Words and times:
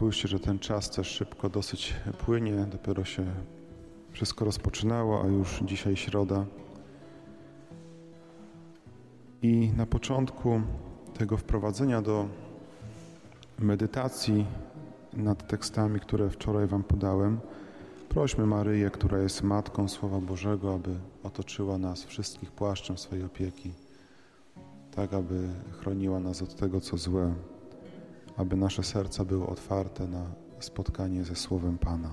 spójrzcie, 0.00 0.28
że 0.28 0.40
ten 0.40 0.58
czas 0.58 0.90
też 0.90 1.08
szybko 1.08 1.48
dosyć 1.48 1.94
płynie. 2.18 2.66
Dopiero 2.72 3.04
się 3.04 3.26
wszystko 4.12 4.44
rozpoczynało, 4.44 5.22
a 5.24 5.26
już 5.26 5.60
dzisiaj 5.64 5.96
środa. 5.96 6.44
I 9.42 9.70
na 9.76 9.86
początku 9.86 10.60
tego 11.18 11.36
wprowadzenia 11.36 12.02
do 12.02 12.28
medytacji 13.58 14.46
nad 15.12 15.48
tekstami, 15.48 16.00
które 16.00 16.30
wczoraj 16.30 16.66
Wam 16.66 16.82
podałem, 16.82 17.40
prośmy 18.08 18.46
Maryję, 18.46 18.90
która 18.90 19.18
jest 19.18 19.42
Matką 19.42 19.88
Słowa 19.88 20.20
Bożego, 20.20 20.74
aby 20.74 20.94
otoczyła 21.22 21.78
nas 21.78 22.04
wszystkich 22.04 22.50
płaszczem 22.52 22.98
swojej 22.98 23.24
opieki, 23.24 23.72
tak 24.94 25.12
aby 25.12 25.48
chroniła 25.70 26.20
nas 26.20 26.42
od 26.42 26.54
tego, 26.54 26.80
co 26.80 26.96
złe, 26.96 27.34
aby 28.40 28.56
nasze 28.56 28.82
serca 28.82 29.24
były 29.24 29.46
otwarte 29.46 30.06
na 30.06 30.24
spotkanie 30.60 31.24
ze 31.24 31.36
Słowem 31.36 31.78
Pana. 31.78 32.10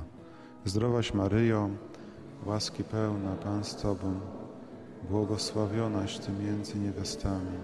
Zdrowaś 0.66 1.14
Maryjo, 1.14 1.70
łaski 2.46 2.84
pełna, 2.84 3.36
Pan 3.36 3.64
z 3.64 3.76
Tobą, 3.76 4.20
błogosławionaś 5.10 6.20
Ty 6.20 6.32
między 6.32 6.80
niewiastami 6.80 7.58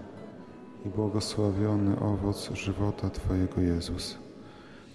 i 0.86 0.88
błogosławiony 0.88 2.00
owoc 2.00 2.50
żywota 2.52 3.10
Twojego 3.10 3.60
Jezus. 3.60 4.18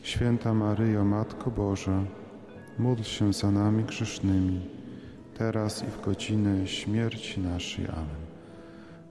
Święta 0.02 0.54
Maryjo, 0.54 1.06
Matko 1.06 1.52
Boża, 1.52 2.04
módl 2.80 3.04
się 3.04 3.34
za 3.34 3.52
nami 3.52 3.84
grzesznymi, 3.84 4.62
teraz 5.38 5.84
i 5.84 5.86
w 5.86 6.02
godzinę 6.02 6.68
śmierci 6.68 7.42
naszej. 7.42 7.88
Amen. 7.88 8.20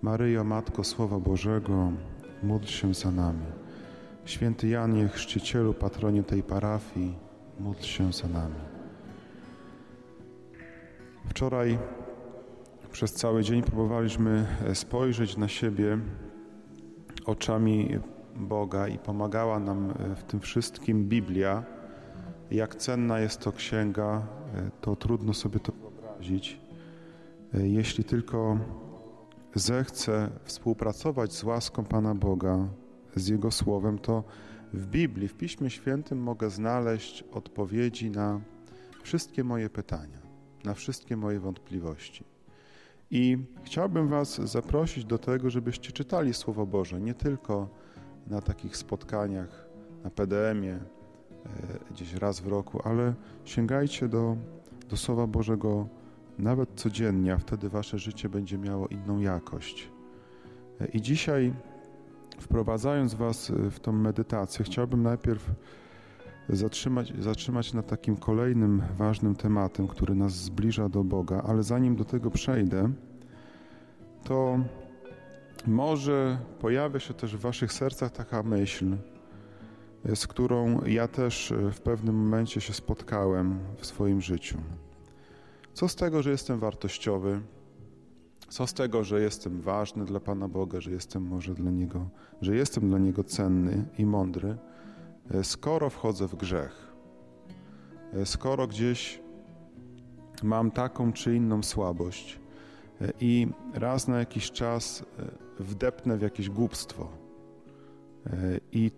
Maryjo, 0.03 0.45
Matko 0.45 0.85
Słowa 0.85 1.19
Bożego, 1.19 1.93
módl 2.43 2.67
się 2.67 2.95
za 2.95 3.11
nami. 3.11 3.47
Święty 4.29 4.69
Janie, 4.69 5.09
chrzcicielu, 5.09 5.75
patronie 5.75 6.23
tej 6.23 6.43
parafii, 6.43 7.15
módl 7.61 7.83
się 7.83 8.13
za 8.13 8.29
nami. 8.29 8.55
Wczoraj 11.29 11.79
przez 12.93 13.13
cały 13.13 13.43
dzień 13.43 13.63
próbowaliśmy 13.63 14.47
spojrzeć 14.75 15.37
na 15.37 15.49
siebie 15.49 15.99
oczami 17.25 17.99
Boga 18.37 18.89
i 18.89 18.99
pomagała 18.99 19.61
nam 19.61 19.95
w 20.17 20.23
tym 20.23 20.41
wszystkim 20.41 21.05
Biblia. 21.05 21.65
Jak 22.51 22.77
cenna 22.77 23.21
jest 23.21 23.41
to 23.41 23.53
księga, 23.53 24.27
to 24.81 24.97
trudno 24.97 25.35
sobie 25.35 25.61
to 25.61 25.73
wyobrazić. 25.73 26.61
Jeśli 27.55 28.05
tylko 28.05 28.59
zechce 29.55 30.31
współpracować 30.45 31.33
z 31.33 31.45
łaską 31.45 31.85
Pana 31.85 32.15
Boga, 32.15 32.69
z 33.19 33.29
Jego 33.29 33.51
Słowem, 33.51 33.99
to 33.99 34.25
w 34.73 34.87
Biblii, 34.87 35.29
w 35.29 35.35
Piśmie 35.35 35.71
Świętym 35.71 36.19
mogę 36.19 36.51
znaleźć 36.51 37.25
odpowiedzi 37.33 38.11
na 38.11 38.41
wszystkie 39.03 39.45
moje 39.45 39.71
pytania, 39.71 40.19
na 40.65 40.75
wszystkie 40.75 41.17
moje 41.17 41.41
wątpliwości. 41.41 42.25
I 43.11 43.39
chciałbym 43.63 44.09
Was 44.09 44.41
zaprosić 44.41 45.05
do 45.05 45.19
tego, 45.19 45.51
żebyście 45.51 45.93
czytali 45.93 46.35
Słowo 46.35 46.67
Boże, 46.67 47.01
nie 47.01 47.15
tylko 47.15 47.69
na 48.27 48.41
takich 48.41 48.77
spotkaniach, 48.77 49.69
na 50.05 50.11
PDM-ie, 50.11 50.75
e, 50.75 50.81
gdzieś 51.91 52.15
raz 52.15 52.41
w 52.41 52.47
roku, 52.47 52.81
ale 52.85 53.15
sięgajcie 53.45 54.09
do, 54.09 54.37
do 54.89 54.97
Słowa 54.97 55.27
Bożego 55.27 55.89
nawet 56.39 56.69
codziennie, 56.75 57.33
a 57.33 57.39
wtedy 57.39 57.69
Wasze 57.69 57.99
życie 57.99 58.29
będzie 58.29 58.59
miało 58.59 58.89
inną 58.89 59.19
jakość. 59.21 59.91
E, 60.81 60.87
I 60.87 61.01
dzisiaj, 61.01 61.55
wprowadzając 62.39 63.15
Was 63.15 63.53
w 63.71 63.81
tą 63.81 63.93
medytację, 63.93 64.65
chciałbym 64.65 65.03
najpierw 65.03 65.51
zatrzymać, 66.49 67.13
zatrzymać 67.19 67.73
na 67.73 67.83
takim 67.83 68.17
kolejnym 68.17 68.83
ważnym 68.97 69.37
tematem, 69.37 69.89
który 69.89 70.15
nas 70.15 70.33
zbliża 70.33 70.89
do 70.89 71.05
Boga, 71.05 71.43
ale 71.47 71.63
zanim 71.63 71.97
do 71.97 72.05
tego 72.05 72.31
przejdę, 72.31 72.91
to 74.25 74.59
może 75.67 76.39
pojawia 76.61 77.01
się 77.01 77.15
też 77.15 77.37
w 77.37 77.41
Waszych 77.41 77.73
sercach 77.73 78.13
taka 78.13 78.43
myśl, 78.43 78.97
z 80.15 80.27
którą 80.27 80.85
ja 80.85 81.09
też 81.09 81.55
w 81.73 81.81
pewnym 81.81 82.15
momencie 82.15 82.61
się 82.61 82.73
spotkałem 82.73 83.59
w 83.77 83.87
swoim 83.87 84.21
życiu. 84.21 84.59
Co 85.75 85.89
z 85.89 85.97
tego, 85.97 86.23
że 86.23 86.31
jestem 86.31 86.59
wartościowy? 86.59 87.41
Co 88.49 88.67
z 88.67 88.75
tego, 88.75 89.05
że 89.05 89.21
jestem 89.21 89.61
ważny 89.61 90.05
dla 90.05 90.21
Pana 90.21 90.49
Boga, 90.49 90.81
że 90.81 90.91
jestem 90.91 91.23
może 91.23 91.55
dla 91.55 91.71
Niego, 91.71 92.09
że 92.41 92.57
jestem 92.57 92.89
dla 92.89 92.99
Niego 92.99 93.25
cenny 93.25 93.85
i 93.99 94.07
mądry? 94.07 94.57
E, 95.31 95.45
skoro 95.45 95.91
wchodzę 95.91 96.29
w 96.29 96.37
grzech, 96.37 96.93
e, 98.13 98.27
skoro 98.27 98.67
gdzieś 98.67 99.21
mam 100.43 100.71
taką 100.71 101.13
czy 101.13 101.37
inną 101.37 101.63
słabość 101.63 102.41
e, 103.01 103.13
i 103.21 103.49
raz 103.75 104.09
na 104.09 104.19
jakiś 104.19 104.51
czas 104.51 105.05
wdepnę 105.59 106.17
w 106.17 106.23
jakieś 106.23 106.51
głupstwo 106.51 107.09
i 108.73 108.91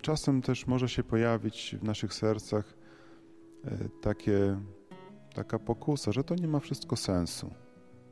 czasem 0.00 0.42
też 0.42 0.66
może 0.66 0.88
się 0.88 1.02
pojawić 1.02 1.76
w 1.80 1.84
naszych 1.84 2.14
sercach 2.14 2.74
takie, 4.00 4.60
taka 5.34 5.58
pokusa, 5.58 6.12
że 6.12 6.24
to 6.24 6.34
nie 6.34 6.48
ma 6.48 6.60
wszystko 6.60 6.96
sensu, 6.96 7.50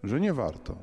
że 0.07 0.21
nie 0.21 0.33
warto, 0.33 0.77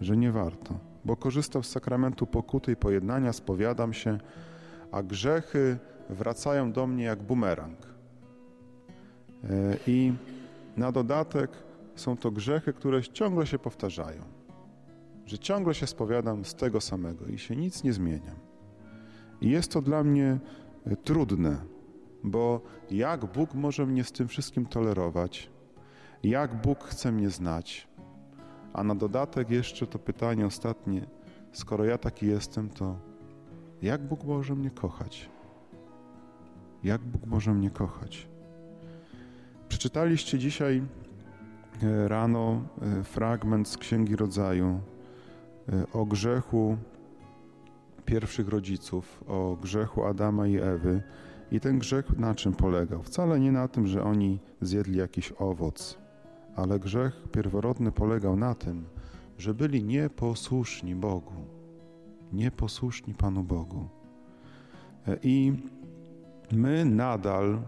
że 0.00 0.16
nie 0.16 0.32
warto, 0.32 0.78
bo 1.04 1.16
korzystam 1.16 1.64
z 1.64 1.68
sakramentu 1.68 2.26
pokuty 2.26 2.72
i 2.72 2.76
pojednania, 2.76 3.32
spowiadam 3.32 3.92
się, 3.92 4.18
a 4.92 5.02
grzechy 5.02 5.78
wracają 6.10 6.72
do 6.72 6.86
mnie 6.86 7.04
jak 7.04 7.22
bumerang. 7.22 7.78
E, 9.44 9.76
I 9.86 10.12
na 10.76 10.92
dodatek 10.92 11.50
są 11.94 12.16
to 12.16 12.30
grzechy, 12.30 12.72
które 12.72 13.02
ciągle 13.02 13.46
się 13.46 13.58
powtarzają. 13.58 14.22
Że 15.26 15.38
ciągle 15.38 15.74
się 15.74 15.86
spowiadam 15.86 16.44
z 16.44 16.54
tego 16.54 16.80
samego 16.80 17.26
i 17.26 17.38
się 17.38 17.56
nic 17.56 17.84
nie 17.84 17.92
zmieniam. 17.92 18.36
I 19.40 19.50
jest 19.50 19.72
to 19.72 19.82
dla 19.82 20.04
mnie 20.04 20.38
e, 20.86 20.96
trudne, 20.96 21.56
bo 22.24 22.60
jak 22.90 23.24
Bóg 23.26 23.54
może 23.54 23.86
mnie 23.86 24.04
z 24.04 24.12
tym 24.12 24.28
wszystkim 24.28 24.66
tolerować? 24.66 25.50
Jak 26.22 26.54
Bóg 26.54 26.84
chce 26.84 27.12
mnie 27.12 27.30
znać? 27.30 27.88
A 28.72 28.84
na 28.84 28.94
dodatek 28.94 29.50
jeszcze 29.50 29.86
to 29.86 29.98
pytanie 29.98 30.46
ostatnie, 30.46 31.06
skoro 31.52 31.84
ja 31.84 31.98
taki 31.98 32.26
jestem, 32.26 32.68
to 32.68 32.96
jak 33.82 34.02
Bóg 34.02 34.24
może 34.24 34.54
mnie 34.54 34.70
kochać? 34.70 35.30
Jak 36.84 37.00
Bóg 37.00 37.26
może 37.26 37.54
mnie 37.54 37.70
kochać? 37.70 38.28
Przeczytaliście 39.68 40.38
dzisiaj 40.38 40.82
e, 41.82 42.08
rano 42.08 42.62
e, 42.82 43.04
fragment 43.04 43.68
z 43.68 43.76
Księgi 43.78 44.16
Rodzaju 44.16 44.80
e, 45.68 45.92
o 45.92 46.06
grzechu 46.06 46.76
pierwszych 48.04 48.48
rodziców, 48.48 49.24
o 49.26 49.56
grzechu 49.62 50.04
Adama 50.04 50.46
i 50.46 50.56
Ewy. 50.56 51.02
I 51.52 51.60
ten 51.60 51.78
grzech 51.78 52.18
na 52.18 52.34
czym 52.34 52.52
polegał? 52.52 53.02
Wcale 53.02 53.40
nie 53.40 53.52
na 53.52 53.68
tym, 53.68 53.86
że 53.86 54.02
oni 54.02 54.38
zjedli 54.60 54.98
jakiś 54.98 55.32
owoc, 55.38 55.98
ale 56.56 56.78
grzech 56.78 57.28
pierworodny 57.32 57.92
polegał 57.92 58.36
na 58.36 58.54
tym, 58.54 58.84
że 59.38 59.54
byli 59.54 59.84
nieposłuszni 59.84 60.94
Bogu 60.94 61.58
nieposłuszni 62.32 63.14
Panu 63.14 63.42
Bogu. 63.42 63.88
E, 65.08 65.18
I 65.22 65.52
my 66.52 66.84
nadal 66.84 67.54
e, 67.54 67.60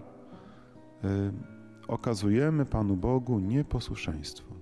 okazujemy 1.88 2.66
Panu 2.66 2.96
Bogu 2.96 3.38
nieposłuszeństwo. 3.38 4.54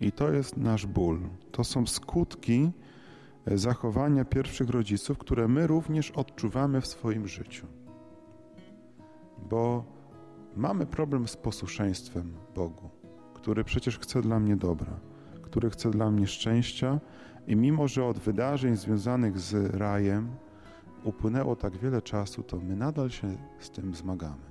I 0.00 0.12
to 0.12 0.32
jest 0.32 0.56
nasz 0.56 0.86
ból. 0.86 1.20
To 1.52 1.64
są 1.64 1.86
skutki 1.86 2.70
e, 3.46 3.58
zachowania 3.58 4.24
pierwszych 4.24 4.70
rodziców, 4.70 5.18
które 5.18 5.48
my 5.48 5.66
również 5.66 6.10
odczuwamy 6.10 6.80
w 6.80 6.86
swoim 6.86 7.28
życiu. 7.28 7.66
Bo 9.50 9.84
mamy 10.56 10.86
problem 10.86 11.28
z 11.28 11.36
posłuszeństwem 11.36 12.34
Bogu, 12.54 12.90
który 13.44 13.64
przecież 13.64 13.98
chce 13.98 14.22
dla 14.22 14.40
mnie 14.40 14.56
dobra, 14.56 14.92
który 15.42 15.70
chce 15.70 15.90
dla 15.90 16.10
mnie 16.10 16.26
szczęścia 16.26 17.00
i 17.46 17.56
mimo, 17.56 17.88
że 17.88 18.04
od 18.04 18.18
wydarzeń 18.18 18.76
związanych 18.76 19.38
z 19.38 19.74
rajem 19.74 20.28
upłynęło 21.02 21.56
tak 21.56 21.76
wiele 21.76 22.02
czasu, 22.02 22.42
to 22.42 22.56
my 22.60 22.76
nadal 22.76 23.10
się 23.10 23.36
z 23.58 23.70
tym 23.70 23.94
zmagamy, 23.94 24.46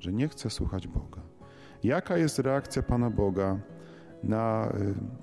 że 0.00 0.12
nie 0.12 0.28
chcę 0.28 0.50
słuchać 0.50 0.88
Boga. 0.88 1.22
Jaka 1.84 2.16
jest 2.16 2.38
reakcja 2.38 2.82
Pana 2.82 3.10
Boga 3.10 3.58
na 4.22 4.72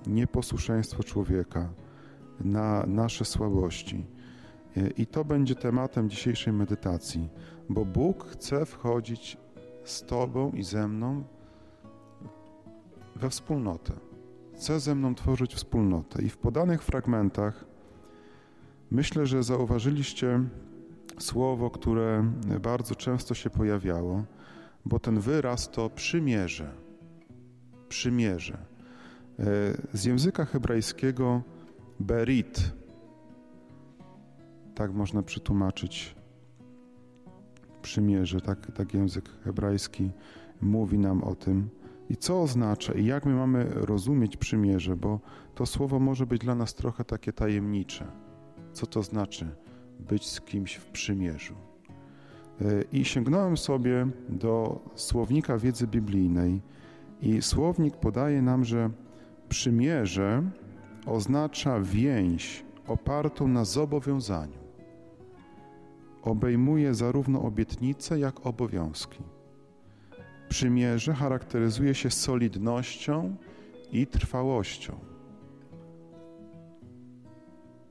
y, 0.06 0.10
nieposłuszeństwo 0.10 1.02
człowieka, 1.02 1.68
na 2.40 2.84
nasze 2.86 3.24
słabości? 3.24 4.06
Y, 4.76 4.92
I 4.96 5.06
to 5.06 5.24
będzie 5.24 5.54
tematem 5.54 6.10
dzisiejszej 6.10 6.52
medytacji, 6.52 7.28
bo 7.68 7.84
Bóg 7.84 8.24
chce 8.24 8.66
wchodzić 8.66 9.36
z 9.84 10.02
Tobą 10.02 10.52
i 10.52 10.62
ze 10.62 10.88
mną 10.88 11.24
we 13.16 13.30
wspólnotę 13.30 13.92
chce 14.62 14.80
ze 14.80 14.94
mną 14.94 15.14
tworzyć 15.14 15.54
wspólnotę. 15.54 16.22
I 16.22 16.28
w 16.28 16.36
podanych 16.36 16.82
fragmentach 16.82 17.64
myślę, 18.90 19.26
że 19.26 19.42
zauważyliście 19.42 20.40
słowo, 21.18 21.70
które 21.70 22.32
bardzo 22.60 22.94
często 22.94 23.34
się 23.34 23.50
pojawiało, 23.50 24.24
bo 24.84 24.98
ten 24.98 25.20
wyraz 25.20 25.70
to 25.70 25.90
przymierze. 25.90 26.74
Przymierze. 27.88 28.58
E, 29.38 29.44
z 29.92 30.04
języka 30.04 30.44
hebrajskiego 30.44 31.42
berit, 32.00 32.72
tak 34.74 34.92
można 34.92 35.22
przetłumaczyć 35.22 36.14
przymierze, 37.82 38.40
tak, 38.40 38.72
tak 38.72 38.94
język 38.94 39.28
hebrajski 39.44 40.10
mówi 40.60 40.98
nam 40.98 41.24
o 41.24 41.34
tym. 41.34 41.81
I 42.12 42.16
co 42.16 42.42
oznacza 42.42 42.92
i 42.92 43.04
jak 43.04 43.26
my 43.26 43.34
mamy 43.34 43.64
rozumieć 43.70 44.36
przymierze, 44.36 44.96
bo 44.96 45.20
to 45.54 45.66
słowo 45.66 45.98
może 45.98 46.26
być 46.26 46.40
dla 46.40 46.54
nas 46.54 46.74
trochę 46.74 47.04
takie 47.04 47.32
tajemnicze. 47.32 48.06
Co 48.72 48.86
to 48.86 49.02
znaczy 49.02 49.48
być 50.00 50.26
z 50.26 50.40
kimś 50.40 50.74
w 50.74 50.86
przymierzu? 50.86 51.54
E, 52.60 52.82
I 52.92 53.04
sięgnąłem 53.04 53.56
sobie 53.56 54.06
do 54.28 54.80
słownika 54.94 55.58
wiedzy 55.58 55.86
biblijnej, 55.86 56.62
i 57.22 57.42
słownik 57.42 57.96
podaje 57.96 58.42
nam, 58.42 58.64
że 58.64 58.90
przymierze 59.48 60.42
oznacza 61.06 61.80
więź 61.80 62.64
opartą 62.86 63.48
na 63.48 63.64
zobowiązaniu. 63.64 64.62
Obejmuje 66.22 66.94
zarówno 66.94 67.42
obietnice, 67.42 68.18
jak 68.18 68.46
obowiązki. 68.46 69.22
Przymierze 70.52 71.14
charakteryzuje 71.14 71.94
się 71.94 72.10
solidnością 72.10 73.36
i 73.92 74.06
trwałością. 74.06 74.98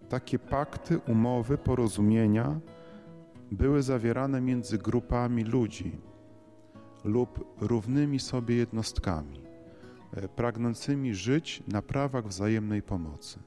Takie 0.10 0.40
pakty, 0.40 1.00
umowy, 1.00 1.58
porozumienia 1.58 2.60
były 3.52 3.82
zawierane 3.82 4.42
między 4.42 4.78
grupami 4.78 5.44
ludzi 5.44 5.92
lub 7.04 7.56
równymi 7.62 8.20
sobie 8.20 8.56
jednostkami, 8.56 9.42
e, 10.14 10.28
pragnącymi 10.28 11.16
żyć 11.16 11.64
na 11.68 11.82
prawach 11.82 12.28
wzajemnej 12.28 12.82
pomocy. 12.82 13.40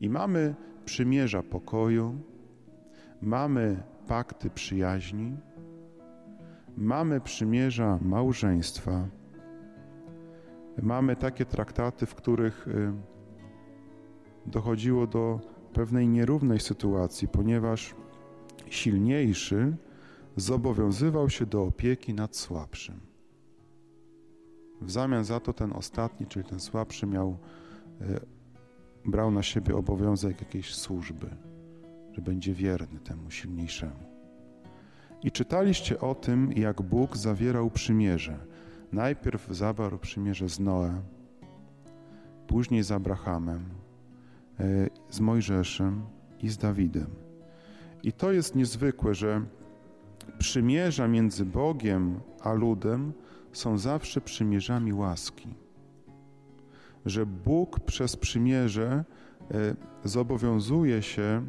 I 0.00 0.08
mamy 0.10 0.54
przymierza 0.84 1.42
pokoju, 1.42 2.20
mamy 3.20 3.82
pakty 4.06 4.50
przyjaźni, 4.50 5.36
mamy 6.76 7.20
przymierza 7.20 7.98
małżeństwa, 8.02 9.08
mamy 10.82 11.16
takie 11.16 11.44
traktaty, 11.44 12.06
w 12.06 12.14
których 12.14 12.68
y, 12.68 12.92
dochodziło 14.46 15.06
do 15.06 15.40
pewnej 15.72 16.08
nierównej 16.08 16.60
sytuacji, 16.60 17.28
ponieważ 17.28 17.94
silniejszy 18.70 19.76
zobowiązywał 20.36 21.30
się 21.30 21.46
do 21.46 21.62
opieki 21.62 22.14
nad 22.14 22.36
słabszym. 22.36 23.00
W 24.80 24.90
zamian 24.90 25.24
za 25.24 25.40
to 25.40 25.52
ten 25.52 25.72
ostatni, 25.72 26.26
czyli 26.26 26.44
ten 26.44 26.60
słabszy, 26.60 27.06
miał, 27.06 27.36
y, 28.00 28.20
brał 29.04 29.30
na 29.30 29.42
siebie 29.42 29.76
obowiązek 29.76 30.40
jakiejś 30.40 30.74
służby, 30.74 31.26
że 32.12 32.22
będzie 32.22 32.54
wierny 32.54 33.00
temu 33.00 33.30
silniejszemu. 33.30 34.11
I 35.22 35.30
czytaliście 35.30 36.00
o 36.00 36.14
tym, 36.14 36.52
jak 36.52 36.82
Bóg 36.82 37.16
zawierał 37.16 37.70
przymierze. 37.70 38.38
Najpierw 38.92 39.46
zawarł 39.50 39.98
przymierze 39.98 40.48
z 40.48 40.60
Noe, 40.60 41.02
później 42.46 42.82
z 42.82 42.92
Abrahamem, 42.92 43.64
e, 44.60 44.88
z 45.10 45.20
Mojżeszem 45.20 46.02
i 46.40 46.48
z 46.48 46.56
Dawidem. 46.56 47.10
I 48.02 48.12
to 48.12 48.32
jest 48.32 48.54
niezwykłe, 48.54 49.14
że 49.14 49.42
przymierza 50.38 51.08
między 51.08 51.44
Bogiem 51.44 52.20
a 52.40 52.52
ludem 52.52 53.12
są 53.52 53.78
zawsze 53.78 54.20
przymierzami 54.20 54.92
łaski. 54.92 55.54
Że 57.06 57.26
Bóg 57.26 57.80
przez 57.80 58.16
przymierze 58.16 59.04
e, 59.50 59.76
zobowiązuje 60.04 61.02
się 61.02 61.46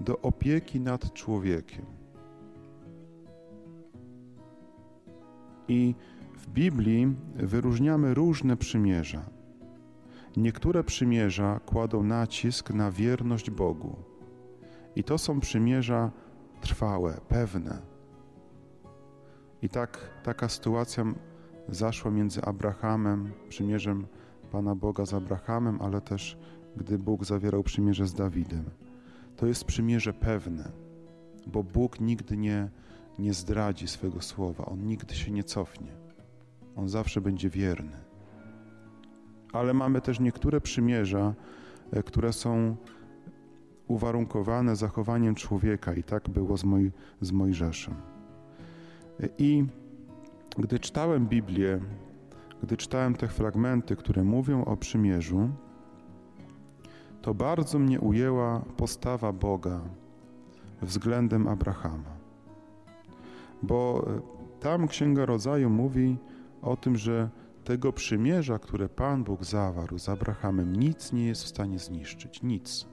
do 0.00 0.20
opieki 0.20 0.80
nad 0.80 1.12
człowiekiem. 1.12 2.03
I 5.68 5.94
w 6.34 6.46
Biblii 6.50 7.16
wyróżniamy 7.34 8.14
różne 8.14 8.56
przymierza. 8.56 9.22
Niektóre 10.36 10.84
przymierza 10.84 11.60
kładą 11.66 12.02
nacisk 12.02 12.70
na 12.70 12.90
wierność 12.90 13.50
Bogu. 13.50 13.96
I 14.96 15.04
to 15.04 15.18
są 15.18 15.40
przymierza 15.40 16.10
trwałe, 16.60 17.20
pewne. 17.28 17.78
I 19.62 19.68
tak 19.68 20.10
taka 20.22 20.48
sytuacja 20.48 21.04
zaszła 21.68 22.10
między 22.10 22.42
Abrahamem, 22.42 23.32
przymierzem 23.48 24.06
Pana 24.52 24.74
Boga 24.74 25.06
z 25.06 25.14
Abrahamem, 25.14 25.82
ale 25.82 26.00
też 26.00 26.38
gdy 26.76 26.98
Bóg 26.98 27.24
zawierał 27.24 27.62
przymierze 27.62 28.06
z 28.06 28.14
Dawidem. 28.14 28.64
To 29.36 29.46
jest 29.46 29.64
przymierze 29.64 30.12
pewne, 30.12 30.72
bo 31.46 31.62
Bóg 31.62 32.00
nigdy 32.00 32.36
nie 32.36 32.68
nie 33.18 33.34
zdradzi 33.34 33.88
swego 33.88 34.20
słowa, 34.20 34.64
on 34.66 34.86
nigdy 34.86 35.14
się 35.14 35.32
nie 35.32 35.44
cofnie. 35.44 35.92
On 36.76 36.88
zawsze 36.88 37.20
będzie 37.20 37.50
wierny. 37.50 37.96
Ale 39.52 39.74
mamy 39.74 40.00
też 40.00 40.20
niektóre 40.20 40.60
przymierza, 40.60 41.34
e, 41.92 42.02
które 42.02 42.32
są 42.32 42.76
uwarunkowane 43.86 44.76
zachowaniem 44.76 45.34
człowieka, 45.34 45.94
i 45.94 46.02
tak 46.02 46.28
było 46.28 46.56
z, 46.56 46.64
Moj, 46.64 46.92
z 47.20 47.32
Mojżeszem. 47.32 47.94
E, 49.20 49.28
I 49.38 49.64
gdy 50.58 50.78
czytałem 50.78 51.26
Biblię, 51.26 51.80
gdy 52.62 52.76
czytałem 52.76 53.14
te 53.14 53.28
fragmenty, 53.28 53.96
które 53.96 54.24
mówią 54.24 54.64
o 54.64 54.76
przymierzu, 54.76 55.50
to 57.22 57.34
bardzo 57.34 57.78
mnie 57.78 58.00
ujęła 58.00 58.60
postawa 58.76 59.32
Boga 59.32 59.80
względem 60.82 61.48
Abrahama 61.48 62.13
bo 63.66 64.06
e, 64.06 64.20
tam 64.60 64.88
Księga 64.88 65.26
Rodzaju 65.26 65.70
mówi 65.70 66.16
o 66.62 66.76
tym, 66.76 66.96
że 66.96 67.30
tego 67.64 67.92
przymierza, 67.92 68.58
które 68.58 68.88
Pan 68.88 69.24
Bóg 69.24 69.44
zawarł 69.44 69.98
z 69.98 70.08
Abrahamem, 70.08 70.76
nic 70.76 71.12
nie 71.12 71.26
jest 71.26 71.44
w 71.44 71.48
stanie 71.48 71.78
zniszczyć, 71.78 72.42
nic. 72.42 72.86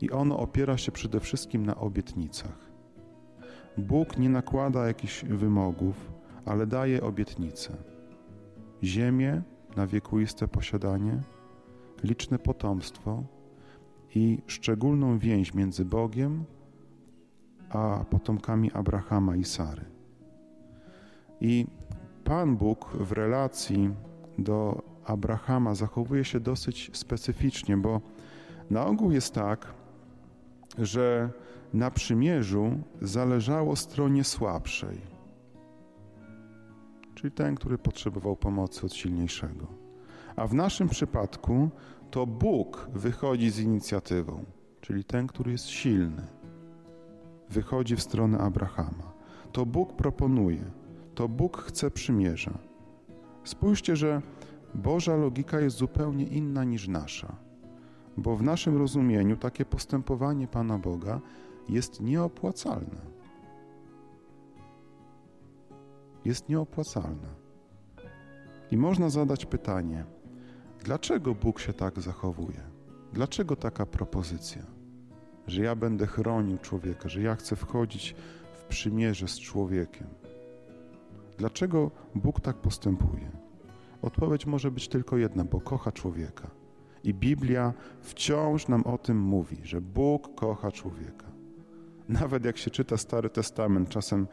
I 0.00 0.10
ono 0.10 0.38
opiera 0.38 0.76
się 0.76 0.92
przede 0.92 1.20
wszystkim 1.20 1.66
na 1.66 1.76
obietnicach. 1.76 2.70
Bóg 3.78 4.18
nie 4.18 4.28
nakłada 4.28 4.86
jakichś 4.86 5.24
wymogów, 5.24 6.12
ale 6.44 6.66
daje 6.66 7.02
obietnice. 7.02 7.76
Ziemię 8.82 9.42
na 9.76 9.86
wiekuiste 9.86 10.48
posiadanie, 10.48 11.22
liczne 12.04 12.38
potomstwo 12.38 13.24
i 14.14 14.42
szczególną 14.46 15.18
więź 15.18 15.54
między 15.54 15.84
Bogiem 15.84 16.44
a 17.76 18.04
potomkami 18.04 18.72
Abrahama 18.72 19.36
i 19.36 19.44
Sary. 19.44 19.84
I 21.40 21.66
Pan 22.24 22.56
Bóg 22.56 22.96
w 22.96 23.12
relacji 23.12 23.90
do 24.38 24.82
Abrahama 25.04 25.74
zachowuje 25.74 26.24
się 26.24 26.40
dosyć 26.40 26.90
specyficznie, 26.92 27.76
bo 27.76 28.00
na 28.70 28.86
ogół 28.86 29.10
jest 29.10 29.34
tak, 29.34 29.74
że 30.78 31.30
na 31.74 31.90
przymierzu 31.90 32.78
zależało 33.02 33.76
stronie 33.76 34.24
słabszej, 34.24 35.00
czyli 37.14 37.32
ten, 37.32 37.54
który 37.54 37.78
potrzebował 37.78 38.36
pomocy 38.36 38.86
od 38.86 38.94
silniejszego. 38.94 39.66
A 40.36 40.46
w 40.46 40.54
naszym 40.54 40.88
przypadku 40.88 41.70
to 42.10 42.26
Bóg 42.26 42.88
wychodzi 42.94 43.50
z 43.50 43.60
inicjatywą, 43.60 44.44
czyli 44.80 45.04
ten, 45.04 45.26
który 45.26 45.52
jest 45.52 45.68
silny 45.68 46.36
wychodzi 47.50 47.96
w 47.96 48.02
stronę 48.02 48.38
Abrahama. 48.38 49.12
To 49.52 49.66
Bóg 49.66 49.92
proponuje, 49.92 50.64
to 51.14 51.28
Bóg 51.28 51.58
chce 51.58 51.90
przymierza. 51.90 52.58
Spójrzcie, 53.44 53.96
że 53.96 54.22
Boża 54.74 55.16
logika 55.16 55.60
jest 55.60 55.76
zupełnie 55.76 56.24
inna 56.24 56.64
niż 56.64 56.88
nasza, 56.88 57.36
bo 58.16 58.36
w 58.36 58.42
naszym 58.42 58.76
rozumieniu 58.76 59.36
takie 59.36 59.64
postępowanie 59.64 60.48
Pana 60.48 60.78
Boga 60.78 61.20
jest 61.68 62.00
nieopłacalne. 62.00 63.16
Jest 66.24 66.48
nieopłacalne. 66.48 67.28
I 68.70 68.76
można 68.76 69.10
zadać 69.10 69.46
pytanie, 69.46 70.04
dlaczego 70.84 71.34
Bóg 71.34 71.60
się 71.60 71.72
tak 71.72 72.00
zachowuje? 72.00 72.60
Dlaczego 73.12 73.56
taka 73.56 73.86
propozycja? 73.86 74.75
Że 75.46 75.62
ja 75.62 75.74
będę 75.74 76.06
chronił 76.06 76.58
człowieka, 76.58 77.08
że 77.08 77.22
ja 77.22 77.34
chcę 77.34 77.56
wchodzić 77.56 78.14
w 78.52 78.64
przymierze 78.64 79.28
z 79.28 79.40
człowiekiem. 79.40 80.06
Dlaczego 81.38 81.90
Bóg 82.14 82.40
tak 82.40 82.56
postępuje? 82.56 83.30
Odpowiedź 84.02 84.46
może 84.46 84.70
być 84.70 84.88
tylko 84.88 85.16
jedna, 85.16 85.44
bo 85.44 85.60
kocha 85.60 85.92
człowieka. 85.92 86.50
I 87.04 87.14
Biblia 87.14 87.72
wciąż 88.00 88.68
nam 88.68 88.82
o 88.86 88.98
tym 88.98 89.20
mówi, 89.20 89.56
że 89.62 89.80
Bóg 89.80 90.34
kocha 90.34 90.72
człowieka. 90.72 91.26
Nawet 92.08 92.44
jak 92.44 92.56
się 92.56 92.70
czyta 92.70 92.96
Stary 92.96 93.30
Testament, 93.30 93.88
czasem 93.88 94.26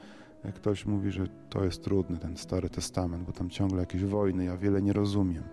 ktoś 0.55 0.85
mówi, 0.85 1.11
że 1.11 1.27
to 1.49 1.63
jest 1.63 1.83
trudny 1.83 2.17
ten 2.17 2.37
Stary 2.37 2.69
Testament, 2.69 3.23
bo 3.23 3.31
tam 3.31 3.49
ciągle 3.49 3.79
jakieś 3.79 4.03
wojny, 4.03 4.45
ja 4.45 4.57
wiele 4.57 4.81
nie 4.81 4.93
rozumiem. 4.93 5.43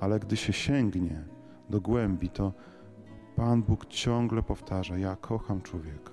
Ale 0.00 0.20
gdy 0.20 0.36
się 0.36 0.52
sięgnie 0.52 1.24
do 1.70 1.80
głębi, 1.80 2.28
to 2.28 2.52
Pan 3.38 3.62
Bóg 3.62 3.86
ciągle 3.86 4.42
powtarza: 4.42 4.98
Ja 4.98 5.16
kocham 5.16 5.62
człowieka. 5.62 6.12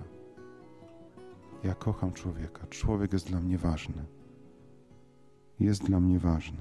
Ja 1.63 1.75
kocham 1.75 2.13
człowieka. 2.13 2.67
Człowiek 2.69 3.13
jest 3.13 3.27
dla 3.27 3.39
mnie 3.39 3.57
ważny. 3.57 4.05
Jest 5.59 5.83
dla 5.83 5.99
mnie 5.99 6.19
ważny. 6.19 6.57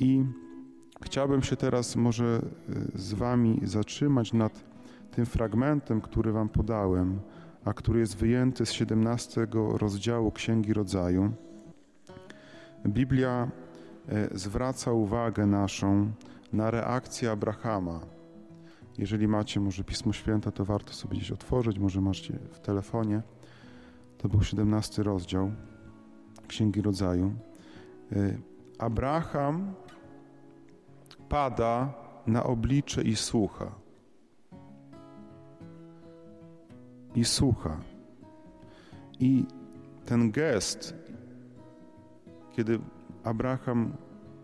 I 0.00 0.24
chciałbym 1.02 1.42
się 1.42 1.56
teraz 1.56 1.96
może 1.96 2.42
e, 2.94 2.98
z 2.98 3.12
Wami 3.14 3.60
zatrzymać 3.62 4.32
nad 4.32 4.64
tym 5.10 5.26
fragmentem, 5.26 6.00
który 6.00 6.32
Wam 6.32 6.48
podałem, 6.48 7.20
a 7.64 7.72
który 7.74 8.00
jest 8.00 8.16
wyjęty 8.16 8.66
z 8.66 8.72
17 8.72 9.46
rozdziału 9.72 10.30
Księgi 10.32 10.72
Rodzaju. 10.72 11.32
Biblia 12.86 13.50
e, 14.08 14.38
zwraca 14.38 14.92
uwagę 14.92 15.46
naszą 15.46 16.12
na 16.52 16.70
reakcję 16.70 17.30
Abrahama. 17.30 18.21
Jeżeli 18.98 19.28
macie 19.28 19.60
może 19.60 19.84
Pismo 19.84 20.12
Święte, 20.12 20.52
to 20.52 20.64
warto 20.64 20.92
sobie 20.92 21.16
gdzieś 21.16 21.30
otworzyć, 21.30 21.78
może 21.78 22.00
macie 22.00 22.38
w 22.52 22.58
telefonie. 22.58 23.22
To 24.18 24.28
był 24.28 24.42
17 24.42 25.02
rozdział 25.02 25.50
Księgi 26.48 26.82
Rodzaju. 26.82 27.32
E, 28.12 28.36
Abraham 28.78 29.74
pada 31.28 31.94
na 32.26 32.44
oblicze 32.44 33.02
i 33.02 33.16
słucha. 33.16 33.72
I 37.14 37.24
słucha. 37.24 37.80
I 39.20 39.44
ten 40.06 40.30
gest, 40.30 40.94
kiedy 42.52 42.78
Abraham 43.24 43.92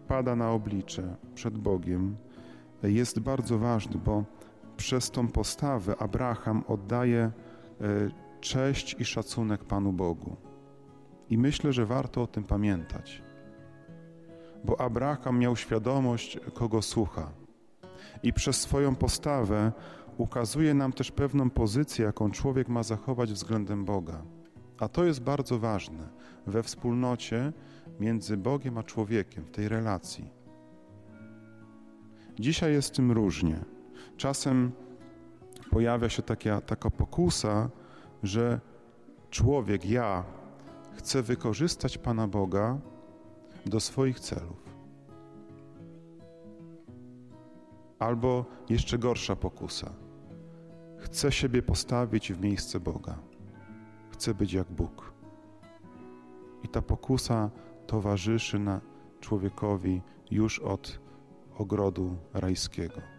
pada 0.09 0.37
na 0.37 0.51
oblicze 0.51 1.17
przed 1.35 1.59
Bogiem, 1.59 2.17
jest 2.83 3.21
bardzo 3.21 3.59
ważny, 3.59 4.01
bo 4.05 4.25
przez 4.79 5.11
tą 5.11 5.29
postawę 5.29 5.97
Abraham 5.99 6.65
oddaje 6.69 7.21
e, 7.21 7.33
cześć 8.41 8.97
i 8.99 9.05
szacunek 9.05 9.65
Panu 9.65 9.93
Bogu. 9.93 10.37
I 11.31 11.39
myślę, 11.39 11.73
że 11.73 11.87
warto 11.87 12.23
o 12.23 12.27
tym 12.27 12.45
pamiętać, 12.45 13.23
bo 14.65 14.81
Abraham 14.81 15.39
miał 15.39 15.57
świadomość, 15.57 16.39
kogo 16.55 16.83
słucha. 16.83 17.31
I 18.23 18.33
przez 18.33 18.61
swoją 18.61 18.95
postawę 18.95 19.73
ukazuje 20.17 20.75
nam 20.75 20.93
też 20.93 21.11
pewną 21.11 21.51
pozycję, 21.51 22.05
jaką 22.05 22.31
człowiek 22.31 22.69
ma 22.69 22.83
zachować 22.83 23.33
względem 23.33 23.85
Boga. 23.85 24.23
A 24.79 24.89
to 24.89 25.05
jest 25.05 25.21
bardzo 25.21 25.59
ważne 25.59 26.09
we 26.47 26.63
wspólnocie 26.63 27.53
między 28.01 28.37
Bogiem 28.37 28.79
a 28.79 28.83
człowiekiem, 28.83 29.45
w 29.45 29.51
tej 29.51 29.69
relacji. 29.69 30.31
Dzisiaj 32.39 32.73
jest 32.73 32.95
tym 32.95 33.13
różnie. 33.13 33.78
Czasem 34.17 34.73
pojawia 35.71 36.09
się 36.09 36.23
taka, 36.23 36.61
taka 36.61 36.91
pokusa, 36.91 37.71
że 38.23 38.61
człowiek, 39.31 39.87
ja, 39.87 40.25
chce 40.97 41.23
wykorzystać 41.23 41.99
Pana 41.99 42.29
Boga 42.29 42.79
do 43.67 43.81
swoich 43.81 44.21
celów. 44.21 44.69
Albo 47.99 48.45
jeszcze 48.69 48.99
gorsza 48.99 49.37
pokusa. 49.37 49.93
Chce 50.99 51.33
siebie 51.33 51.63
postawić 51.63 52.33
w 52.33 52.41
miejsce 52.41 52.81
Boga. 52.81 53.19
Chce 54.11 54.35
być 54.35 54.53
jak 54.53 54.71
Bóg. 54.71 55.13
I 56.63 56.69
ta 56.69 56.83
pokusa 56.83 57.51
towarzyszy 57.87 58.59
na 58.59 58.81
człowiekowi 59.21 60.03
już 60.31 60.59
od 60.59 61.01
ogrodu 61.59 62.17
rajskiego. 62.35 63.18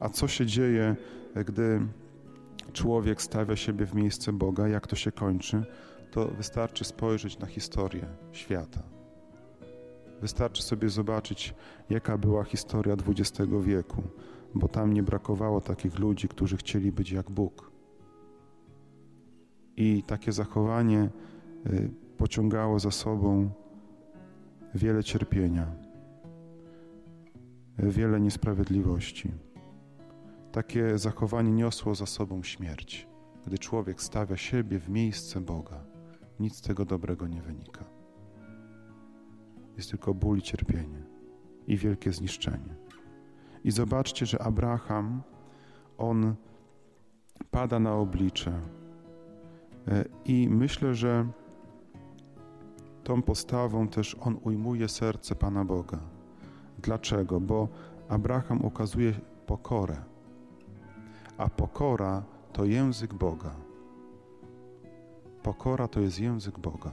A 0.00 0.08
co 0.08 0.28
się 0.28 0.46
dzieje, 0.46 0.96
gdy 1.46 1.80
człowiek 2.72 3.22
stawia 3.22 3.56
siebie 3.56 3.86
w 3.86 3.94
miejsce 3.94 4.32
Boga, 4.32 4.68
jak 4.68 4.86
to 4.86 4.96
się 4.96 5.12
kończy, 5.12 5.64
to 6.10 6.28
wystarczy 6.28 6.84
spojrzeć 6.84 7.38
na 7.38 7.46
historię 7.46 8.06
świata. 8.32 8.82
Wystarczy 10.20 10.62
sobie 10.62 10.88
zobaczyć, 10.88 11.54
jaka 11.90 12.18
była 12.18 12.44
historia 12.44 12.96
XX 13.08 13.50
wieku, 13.62 14.02
bo 14.54 14.68
tam 14.68 14.92
nie 14.92 15.02
brakowało 15.02 15.60
takich 15.60 15.98
ludzi, 15.98 16.28
którzy 16.28 16.56
chcieli 16.56 16.92
być 16.92 17.12
jak 17.12 17.30
Bóg. 17.30 17.70
I 19.76 20.02
takie 20.02 20.32
zachowanie 20.32 21.08
y, 21.66 21.90
pociągało 22.16 22.78
za 22.78 22.90
sobą 22.90 23.50
wiele 24.74 25.04
cierpienia, 25.04 25.66
wiele 27.78 28.20
niesprawiedliwości. 28.20 29.30
Takie 30.54 30.98
zachowanie 30.98 31.52
niosło 31.52 31.94
za 31.94 32.06
sobą 32.06 32.42
śmierć. 32.42 33.08
Gdy 33.46 33.58
człowiek 33.58 34.02
stawia 34.02 34.36
siebie 34.36 34.78
w 34.78 34.88
miejsce 34.88 35.40
Boga, 35.40 35.84
nic 36.40 36.56
z 36.56 36.62
tego 36.62 36.84
dobrego 36.84 37.26
nie 37.26 37.42
wynika. 37.42 37.84
Jest 39.76 39.90
tylko 39.90 40.14
ból 40.14 40.38
i 40.38 40.42
cierpienie 40.42 41.02
i 41.66 41.76
wielkie 41.76 42.12
zniszczenie. 42.12 42.76
I 43.64 43.70
zobaczcie, 43.70 44.26
że 44.26 44.42
Abraham, 44.42 45.22
on 45.98 46.34
pada 47.50 47.78
na 47.78 47.94
oblicze. 47.94 48.60
E, 49.88 50.04
I 50.24 50.48
myślę, 50.48 50.94
że 50.94 51.28
tą 53.04 53.22
postawą 53.22 53.88
też 53.88 54.16
on 54.20 54.38
ujmuje 54.42 54.88
serce 54.88 55.34
Pana 55.34 55.64
Boga. 55.64 56.00
Dlaczego? 56.78 57.40
Bo 57.40 57.68
Abraham 58.08 58.64
okazuje 58.64 59.12
pokorę, 59.46 60.13
a 61.38 61.48
pokora 61.48 62.22
to 62.52 62.64
język 62.64 63.14
Boga. 63.14 63.54
Pokora 65.42 65.88
to 65.88 66.00
jest 66.00 66.20
język 66.20 66.58
Boga. 66.58 66.92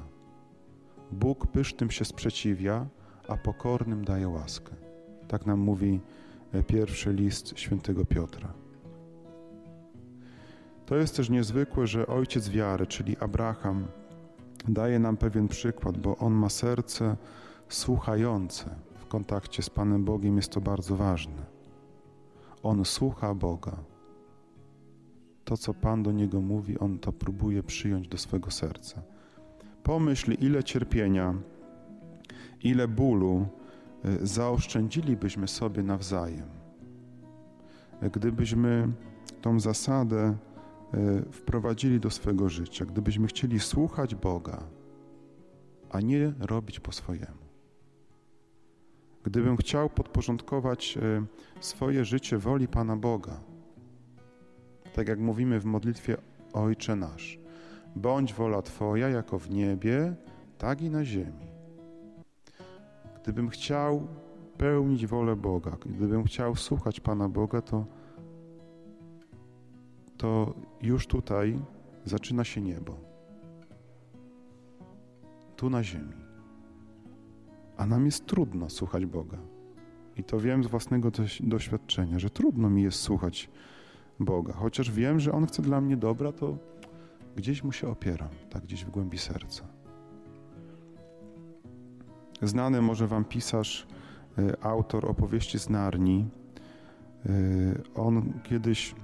Bóg 1.12 1.48
pysznym 1.48 1.91
się 1.91 2.05
sprzeciwia, 2.05 2.86
a 3.27 3.38
pokornym 3.38 4.05
daje 4.05 4.29
łaskę. 4.29 4.75
Tak 5.27 5.45
nam 5.45 5.60
mówi 5.60 6.00
e, 6.53 6.63
pierwszy 6.63 7.13
list 7.13 7.60
świętego 7.60 8.05
Piotra. 8.05 8.53
To 10.86 10.95
jest 10.95 11.15
też 11.15 11.29
niezwykłe, 11.29 11.88
że 11.88 12.07
ojciec 12.07 12.50
wiary, 12.50 12.88
czyli 12.88 13.17
Abraham, 13.17 13.88
daje 14.67 15.00
nam 15.00 15.17
pewien 15.17 15.48
przykład, 15.48 15.98
bo 15.98 16.17
on 16.17 16.33
ma 16.33 16.50
serce 16.50 17.17
słuchające. 17.69 18.75
W 18.95 19.05
kontakcie 19.05 19.63
z 19.63 19.69
Panem 19.69 20.05
Bogiem 20.05 20.36
jest 20.36 20.51
to 20.51 20.62
bardzo 20.62 20.95
ważne. 20.95 21.45
On 22.63 22.86
słucha 22.86 23.36
Boga. 23.36 23.90
To, 25.51 25.58
co 25.58 25.74
Pan 25.74 26.03
do 26.03 26.12
niego 26.12 26.41
mówi, 26.41 26.79
on 26.79 27.00
to 27.00 27.12
próbuje 27.12 27.63
przyjąć 27.63 28.08
do 28.08 28.17
swego 28.17 28.51
serca. 28.51 29.01
Pomyśl, 29.84 30.34
ile 30.34 30.63
cierpienia, 30.63 31.34
ile 32.63 32.88
bólu 32.88 33.46
y, 34.05 34.27
zaoszczędzilibyśmy 34.27 35.48
sobie 35.48 35.84
nawzajem. 35.84 36.48
Gdybyśmy 38.13 38.88
tą 39.41 39.60
zasadę 39.60 40.38
y, 40.93 41.31
wprowadzili 41.31 42.00
do 42.00 42.10
swego 42.10 42.50
życia, 42.50 42.86
gdybyśmy 42.86 43.27
chcieli 43.27 43.60
słuchać 43.60 44.15
Boga, 44.15 44.63
a 45.89 46.01
nie 46.01 46.34
robić 46.39 46.79
po 46.79 46.91
swojemu. 46.91 47.41
Gdybym 49.24 49.58
chciał 49.58 49.89
podporządkować 49.89 50.98
y, 50.98 51.63
swoje 51.63 52.05
życie 52.05 52.38
woli 52.38 52.67
Pana 52.67 52.96
Boga, 52.98 53.50
tak 54.93 55.07
jak 55.07 55.19
mówimy 55.19 55.60
w 55.60 55.65
modlitwie 55.65 56.17
Ojcze 56.53 56.95
Nasz, 56.95 57.39
bądź 57.95 58.33
wola 58.33 58.62
Twoja 58.62 59.10
jako 59.10 59.39
w 59.39 59.50
niebie, 59.50 60.15
tak 60.57 60.81
i 60.81 60.89
na 60.89 61.05
ziemi. 61.05 61.51
Gdybym 63.21 63.50
chciał 63.50 64.07
pełnić 64.57 65.07
wolę 65.07 65.36
Boga, 65.36 65.77
gdybym 65.86 66.24
chciał 66.24 66.55
słuchać 66.55 67.00
Pana 67.00 67.29
Boga, 67.29 67.62
to, 67.62 67.86
to 70.17 70.53
już 70.81 71.07
tutaj 71.07 71.60
zaczyna 72.05 72.43
się 72.43 72.62
niebo. 72.62 72.98
Tu 75.55 75.69
na 75.69 75.83
ziemi. 75.83 76.15
A 77.77 77.86
nam 77.86 78.05
jest 78.05 78.25
trudno 78.25 78.69
słuchać 78.69 79.05
Boga. 79.05 79.38
I 80.17 80.24
to 80.24 80.39
wiem 80.39 80.63
z 80.63 80.67
własnego 80.67 81.12
doświadczenia, 81.39 82.19
że 82.19 82.29
trudno 82.29 82.69
mi 82.69 82.83
jest 82.83 83.00
słuchać 83.00 83.45
Boga. 83.45 83.80
Chociaż 84.56 84.91
wiem, 84.91 85.20
że 85.20 85.32
On 85.32 85.46
chce 85.46 85.62
dla 85.62 85.82
mnie 85.82 85.98
dobra, 85.98 86.32
to 86.32 86.58
gdzieś 87.36 87.63
mu 87.63 87.72
się 87.72 87.88
opieram, 87.88 88.30
tak 88.50 88.63
gdzieś 88.63 88.86
w 88.86 88.89
głębi 88.89 89.18
serca. 89.18 89.63
Znany 92.41 92.82
może 92.82 93.08
wam 93.08 93.25
pisarz, 93.25 93.88
y, 94.39 94.62
autor 94.62 95.06
opowieści 95.06 95.60
z 95.60 95.70
Narni. 95.70 96.30
Y, 97.25 97.82
on 97.96 98.34
kiedyś 98.44 98.96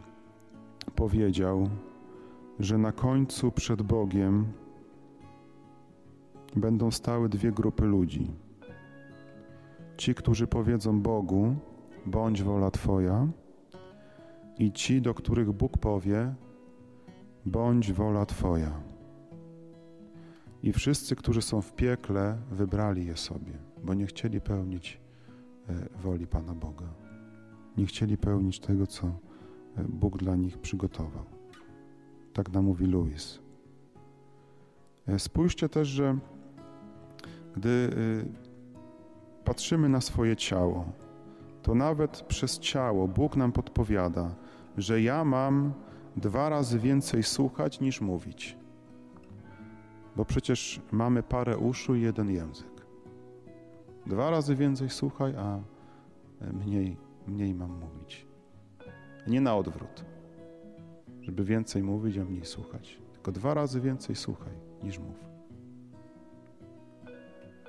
powiedział, 0.96 1.70
że 2.60 2.78
na 2.78 2.92
końcu 2.92 3.52
przed 3.52 3.82
Bogiem 3.82 4.46
będą 6.56 6.92
stały 6.92 7.30
dwie 7.30 7.52
grupy 7.52 7.86
ludzi. 7.86 8.32
Ci, 9.98 10.16
którzy 10.16 10.48
powiedzą 10.48 11.02
Bogu, 11.02 11.56
bądź 12.06 12.44
wola 12.44 12.72
Twoja, 12.72 13.28
i 14.60 14.72
ci, 14.72 15.02
do 15.02 15.14
których 15.14 15.52
Bóg 15.52 15.78
powie, 15.78 16.36
bądź 17.46 17.94
wola 17.94 18.26
Twoja. 18.26 18.82
I 20.64 20.74
wszyscy, 20.74 21.16
którzy 21.16 21.42
są 21.42 21.62
w 21.62 21.74
piekle, 21.74 22.38
wybrali 22.52 23.06
je 23.06 23.18
sobie, 23.18 23.54
bo 23.84 23.94
nie 23.94 24.06
chcieli 24.06 24.42
pełnić 24.42 25.02
e, 25.70 25.74
woli 26.02 26.28
Pana 26.28 26.56
Boga. 26.56 26.94
Nie 27.78 27.86
chcieli 27.86 28.18
pełnić 28.18 28.60
tego, 28.60 28.88
co 28.88 29.08
e, 29.08 29.84
Bóg 29.90 30.18
dla 30.18 30.36
nich 30.36 30.58
przygotował. 30.58 31.26
Tak 32.34 32.52
nam 32.52 32.66
mówi 32.66 32.86
Louis. 32.86 33.40
E, 35.08 35.20
spójrzcie 35.20 35.70
też, 35.70 35.88
że 35.88 36.18
gdy 37.56 37.90
patrzymy 39.46 39.90
na 39.90 40.02
swoje 40.02 40.36
ciało, 40.36 40.86
to 41.64 41.76
nawet 41.76 42.22
przez 42.22 42.60
ciało 42.60 43.08
Bóg 43.08 43.36
nam 43.36 43.52
podpowiada, 43.52 44.36
że 44.77 45.01
ja 45.01 45.24
mam 45.24 45.74
dwa 46.15 46.50
razy 46.50 46.79
więcej 46.79 47.24
słuchać 47.24 47.79
niż 47.79 48.01
mówić. 48.01 48.57
Bo 50.15 50.25
przecież 50.25 50.81
mamy 50.91 51.24
parę 51.24 51.57
uszu 51.57 51.96
i 51.96 52.01
jeden 52.01 52.29
język. 52.29 52.86
Dwa 54.05 54.29
razy 54.29 54.55
więcej 54.55 54.89
słuchaj, 54.89 55.36
a 55.36 55.60
mniej, 56.53 56.98
mniej 57.27 57.53
mam 57.53 57.72
mówić. 57.72 58.27
Nie 59.27 59.41
na 59.41 59.55
odwrót, 59.55 60.05
żeby 61.22 61.43
więcej 61.43 61.84
mówić, 61.84 62.17
a 62.17 62.25
mniej 62.25 62.46
słuchać. 62.46 63.00
Tylko 63.13 63.31
dwa 63.31 63.53
razy 63.53 63.81
więcej 63.81 64.15
słuchaj 64.15 64.53
niż 64.84 65.00
mów. 65.00 65.15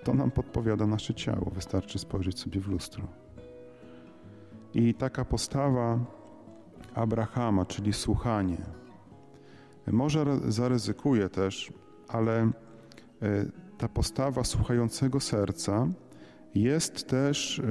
To 0.04 0.14
nam 0.14 0.30
podpowiada 0.30 0.86
nasze 0.86 1.14
ciało. 1.14 1.50
Wystarczy 1.50 1.98
spojrzeć 1.98 2.38
sobie 2.38 2.60
w 2.60 2.68
lustro. 2.68 3.04
I 4.74 4.94
taka 4.94 5.24
postawa 5.24 5.98
Abrahama, 6.94 7.66
czyli 7.66 7.92
słuchanie, 7.92 8.58
może 9.92 10.24
zaryzykuje 10.48 11.28
też, 11.28 11.72
ale 12.08 12.40
e, 12.42 12.50
ta 13.78 13.88
postawa 13.88 14.44
słuchającego 14.44 15.20
serca 15.20 15.88
jest 16.54 17.08
też 17.08 17.58
e, 17.58 17.62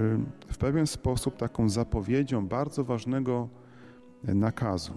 w 0.47 0.57
pewien 0.57 0.87
sposób 0.87 1.37
taką 1.37 1.69
zapowiedzią 1.69 2.47
bardzo 2.47 2.83
ważnego 2.83 3.49
e, 4.27 4.33
nakazu 4.33 4.93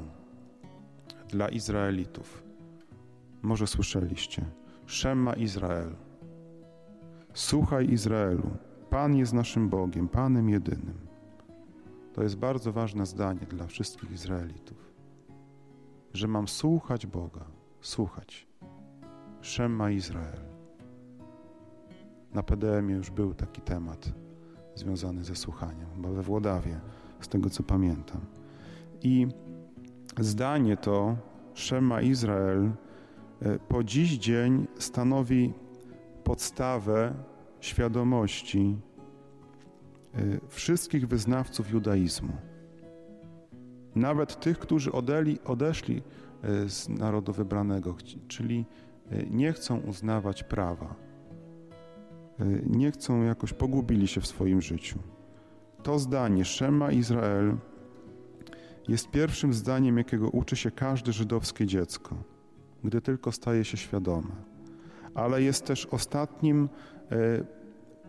dla 1.28 1.48
Izraelitów. 1.48 2.42
Może 3.42 3.66
słyszeliście. 3.66 4.44
Szema 4.86 5.32
Izrael. 5.32 5.94
Słuchaj 7.34 7.90
Izraelu. 7.90 8.50
Pan 8.90 9.16
jest 9.16 9.32
naszym 9.32 9.68
Bogiem, 9.68 10.08
Panem 10.08 10.48
jedynym. 10.48 11.09
To 12.20 12.24
jest 12.24 12.36
bardzo 12.36 12.72
ważne 12.72 13.06
zdanie 13.06 13.40
dla 13.40 13.66
wszystkich 13.66 14.10
Izraelitów, 14.12 14.92
że 16.14 16.28
mam 16.28 16.48
słuchać 16.48 17.06
Boga, 17.06 17.44
słuchać. 17.80 18.46
Szema 19.40 19.90
Izrael. 19.90 20.40
Na 22.34 22.42
PDM 22.42 22.90
już 22.90 23.10
był 23.10 23.34
taki 23.34 23.60
temat 23.60 24.12
związany 24.74 25.24
ze 25.24 25.36
słuchaniem, 25.36 25.86
chyba 25.96 26.08
we 26.10 26.22
Włodawie, 26.22 26.80
z 27.20 27.28
tego 27.28 27.50
co 27.50 27.62
pamiętam. 27.62 28.20
I 29.02 29.26
zdanie 30.18 30.76
to, 30.76 31.16
Szema 31.54 32.00
Izrael, 32.00 32.70
e, 33.42 33.58
po 33.58 33.84
dziś 33.84 34.18
dzień 34.18 34.66
stanowi 34.78 35.52
podstawę 36.24 37.14
świadomości 37.60 38.76
wszystkich 40.48 41.08
wyznawców 41.08 41.70
judaizmu. 41.70 42.32
Nawet 43.94 44.40
tych, 44.40 44.58
którzy 44.58 44.92
odeli, 44.92 45.38
odeszli 45.44 46.02
y, 46.64 46.70
z 46.70 46.88
narodu 46.88 47.32
wybranego, 47.32 47.96
czyli 48.28 48.64
y, 49.12 49.26
nie 49.30 49.52
chcą 49.52 49.78
uznawać 49.78 50.42
prawa, 50.42 50.94
nie 52.66 52.90
chcą 52.90 53.22
jakoś, 53.22 53.52
pogubili 53.52 54.08
się 54.08 54.20
w 54.20 54.26
swoim 54.26 54.62
życiu. 54.62 54.98
To 55.82 55.98
zdanie 55.98 56.44
Szema 56.44 56.92
Izrael 56.92 57.56
jest 58.88 59.10
pierwszym 59.10 59.54
zdaniem, 59.54 59.98
jakiego 59.98 60.28
uczy 60.30 60.56
się 60.56 60.70
każde 60.70 61.12
żydowskie 61.12 61.66
dziecko, 61.66 62.16
gdy 62.84 63.00
tylko 63.00 63.32
staje 63.32 63.64
się 63.64 63.76
świadome. 63.76 64.32
Ale 65.14 65.42
jest 65.42 65.66
też 65.66 65.86
ostatnim 65.86 66.68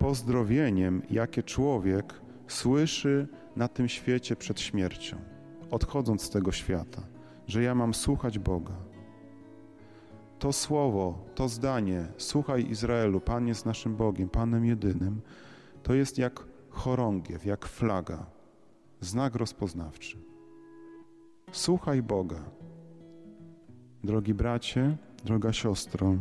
pozdrowieniem, 0.01 1.01
jakie 1.09 1.43
człowiek 1.43 2.21
słyszy 2.47 3.27
na 3.55 3.67
tym 3.67 3.89
świecie 3.89 4.35
przed 4.35 4.59
śmiercią, 4.59 5.17
odchodząc 5.71 6.21
z 6.21 6.29
tego 6.29 6.51
świata, 6.51 7.01
że 7.47 7.63
ja 7.63 7.75
mam 7.75 7.93
słuchać 7.93 8.39
Boga. 8.39 8.73
To 10.39 10.53
słowo, 10.53 11.25
to 11.35 11.49
zdanie, 11.49 12.07
słuchaj 12.17 12.69
Izraelu, 12.69 13.19
Pan 13.19 13.47
jest 13.47 13.65
naszym 13.65 13.95
Bogiem, 13.95 14.29
Panem 14.29 14.65
jedynym, 14.65 15.21
to 15.83 15.93
jest 15.93 16.17
jak 16.17 16.45
chorągiew, 16.69 17.45
jak 17.45 17.65
flaga, 17.65 18.25
znak 18.99 19.35
rozpoznawczy. 19.35 20.17
Słuchaj 21.51 22.01
Boga. 22.03 22.43
Drogi 24.03 24.33
bracie, 24.33 24.97
droga 25.25 25.53
siostro, 25.53 26.15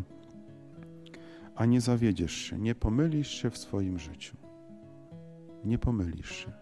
a 1.61 1.67
nie 1.67 1.81
zawiedziesz 1.81 2.33
się, 2.33 2.59
nie 2.59 2.75
pomylisz 2.75 3.29
się 3.29 3.51
w 3.51 3.59
swoim 3.59 3.99
życiu. 3.99 4.37
Nie 5.65 5.79
pomylisz 5.79 6.31
się. 6.31 6.53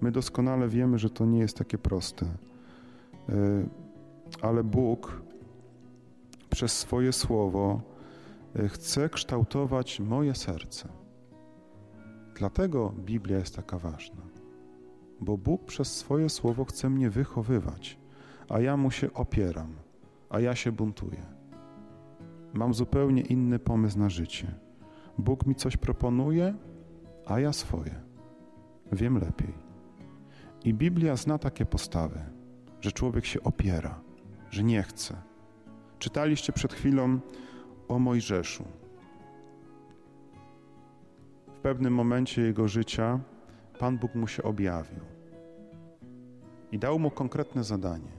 My 0.00 0.12
doskonale 0.12 0.68
wiemy, 0.68 0.98
że 0.98 1.10
to 1.10 1.26
nie 1.26 1.38
jest 1.38 1.56
takie 1.56 1.78
proste, 1.78 2.26
e, 2.26 3.32
ale 4.42 4.64
Bóg 4.64 5.22
przez 6.50 6.78
swoje 6.78 7.12
słowo 7.12 7.80
e, 8.56 8.68
chce 8.68 9.08
kształtować 9.08 10.00
moje 10.00 10.34
serce. 10.34 10.88
Dlatego 12.34 12.94
Biblia 12.98 13.38
jest 13.38 13.56
taka 13.56 13.78
ważna, 13.78 14.22
bo 15.20 15.38
Bóg 15.38 15.64
przez 15.64 15.96
swoje 15.96 16.28
słowo 16.28 16.64
chce 16.64 16.90
mnie 16.90 17.10
wychowywać, 17.10 17.98
a 18.48 18.60
ja 18.60 18.76
mu 18.76 18.90
się 18.90 19.12
opieram, 19.12 19.72
a 20.30 20.40
ja 20.40 20.54
się 20.54 20.72
buntuję. 20.72 21.37
Mam 22.54 22.74
zupełnie 22.74 23.22
inny 23.22 23.58
pomysł 23.58 23.98
na 23.98 24.10
życie. 24.10 24.54
Bóg 25.18 25.46
mi 25.46 25.54
coś 25.54 25.76
proponuje, 25.76 26.54
a 27.26 27.40
ja 27.40 27.52
swoje. 27.52 27.94
Wiem 28.92 29.18
lepiej. 29.18 29.54
I 30.64 30.74
Biblia 30.74 31.16
zna 31.16 31.38
takie 31.38 31.66
postawy, 31.66 32.20
że 32.80 32.92
człowiek 32.92 33.24
się 33.24 33.42
opiera, 33.42 34.00
że 34.50 34.62
nie 34.62 34.82
chce. 34.82 35.16
Czytaliście 35.98 36.52
przed 36.52 36.74
chwilą 36.74 37.18
o 37.88 37.98
Mojżeszu. 37.98 38.64
W 41.46 41.60
pewnym 41.60 41.94
momencie 41.94 42.42
jego 42.42 42.68
życia 42.68 43.20
Pan 43.78 43.98
Bóg 43.98 44.14
mu 44.14 44.26
się 44.26 44.42
objawił 44.42 45.00
i 46.72 46.78
dał 46.78 46.98
mu 46.98 47.10
konkretne 47.10 47.64
zadanie, 47.64 48.12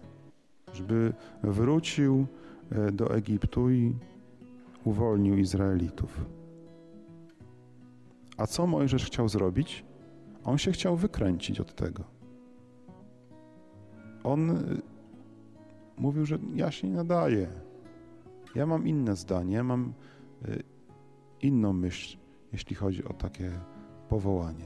żeby 0.74 1.14
wrócił 1.44 2.28
e, 2.72 2.92
do 2.92 3.16
Egiptu 3.16 3.70
i 3.70 3.96
uwolnił 4.84 5.38
Izraelitów. 5.38 6.26
A 8.38 8.48
co 8.48 8.68
Mojżesz 8.68 9.06
chciał 9.06 9.30
zrobić? 9.30 9.86
On 10.44 10.58
się 10.58 10.72
chciał 10.72 10.96
wykręcić 10.96 11.60
od 11.60 11.76
tego. 11.76 12.04
On 14.24 14.50
y, 14.50 14.82
mówił, 15.98 16.26
że 16.26 16.38
ja 16.56 16.72
się 16.72 16.88
nie 16.88 16.96
nadaję. 16.96 17.48
Ja 18.56 18.66
mam 18.66 18.88
inne 18.88 19.16
zdanie, 19.16 19.56
ja 19.56 19.64
mam 19.64 19.94
y, 20.48 20.64
inną 21.42 21.74
myśl, 21.74 22.18
jeśli 22.54 22.76
chodzi 22.76 23.04
o 23.04 23.14
takie 23.14 23.52
powołanie. 24.10 24.66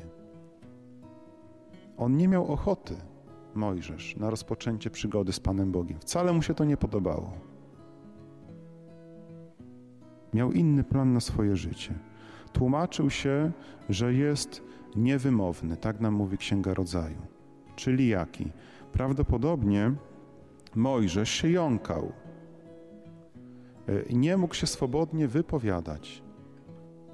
On 1.98 2.18
nie 2.18 2.28
miał 2.28 2.52
ochoty, 2.52 2.96
Mojżesz, 3.56 4.16
na 4.16 4.30
rozpoczęcie 4.30 4.90
przygody 4.90 5.34
z 5.34 5.40
Panem 5.40 5.72
Bogiem. 5.72 6.00
Wcale 6.00 6.34
mu 6.34 6.42
się 6.42 6.54
to 6.54 6.66
nie 6.66 6.78
podobało. 6.78 7.32
Miał 10.34 10.52
inny 10.52 10.84
plan 10.84 11.14
na 11.14 11.20
swoje 11.20 11.56
życie. 11.56 11.94
Tłumaczył 12.54 13.10
się, 13.10 13.52
że 13.90 14.14
jest 14.14 14.64
niewymowny, 14.96 15.78
tak 15.78 16.00
nam 16.00 16.14
mówi 16.14 16.38
Księga 16.38 16.74
Rodzaju. 16.74 17.22
Czyli 17.76 18.08
jaki? 18.08 18.52
Prawdopodobnie 18.92 19.92
Mojżesz 20.76 21.30
się 21.30 21.50
jąkał. 21.50 22.12
E, 23.88 24.14
nie 24.14 24.38
mógł 24.38 24.56
się 24.56 24.68
swobodnie 24.68 25.28
wypowiadać. 25.28 26.24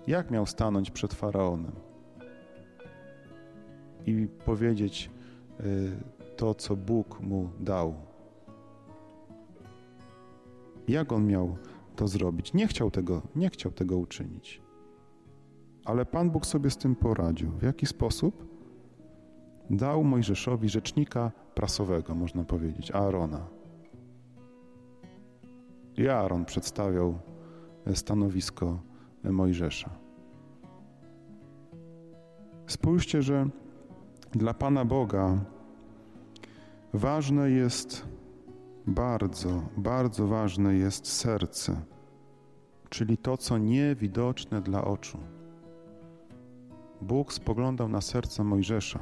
Jak 0.07 0.31
miał 0.31 0.45
stanąć 0.45 0.91
przed 0.91 1.13
faraonem 1.13 1.71
i 4.05 4.27
powiedzieć 4.45 5.11
e, 5.59 5.63
to, 6.37 6.55
co 6.55 6.75
Bóg 6.75 7.19
mu 7.19 7.49
dał 7.59 7.95
Jak 10.87 11.11
on 11.11 11.27
miał 11.27 11.57
to 11.99 12.07
zrobić? 12.07 12.53
Nie 12.53 12.67
chciał 12.67 12.91
tego, 12.91 13.21
nie 13.35 13.49
chciał 13.49 13.71
tego 13.71 13.97
uczynić. 13.97 14.61
Ale 15.85 16.05
Pan 16.05 16.31
Bóg 16.31 16.45
sobie 16.45 16.69
z 16.69 16.77
tym 16.77 16.95
poradził. 16.95 17.51
W 17.51 17.63
jaki 17.63 17.85
sposób? 17.85 18.45
Dał 19.69 20.03
Mojżeszowi 20.03 20.69
rzecznika 20.69 21.31
prasowego, 21.55 22.15
można 22.15 22.43
powiedzieć, 22.43 22.91
Aarona. 22.91 23.47
I 25.97 26.07
Aaron 26.07 26.45
przedstawiał 26.45 27.19
stanowisko 27.93 28.79
Mojżesza. 29.23 29.89
Spójrzcie, 32.67 33.21
że 33.21 33.49
dla 34.31 34.53
Pana 34.53 34.85
Boga 34.85 35.45
ważne 36.93 37.51
jest 37.51 38.05
bardzo, 38.89 39.61
bardzo 39.77 40.27
ważne 40.27 40.75
jest 40.75 41.07
serce, 41.07 41.81
czyli 42.89 43.17
to, 43.17 43.37
co 43.37 43.57
niewidoczne 43.57 44.61
dla 44.61 44.85
oczu. 44.85 45.17
Bóg 47.01 47.33
spoglądał 47.33 47.89
na 47.89 48.01
serce 48.01 48.43
Mojżesza, 48.43 48.99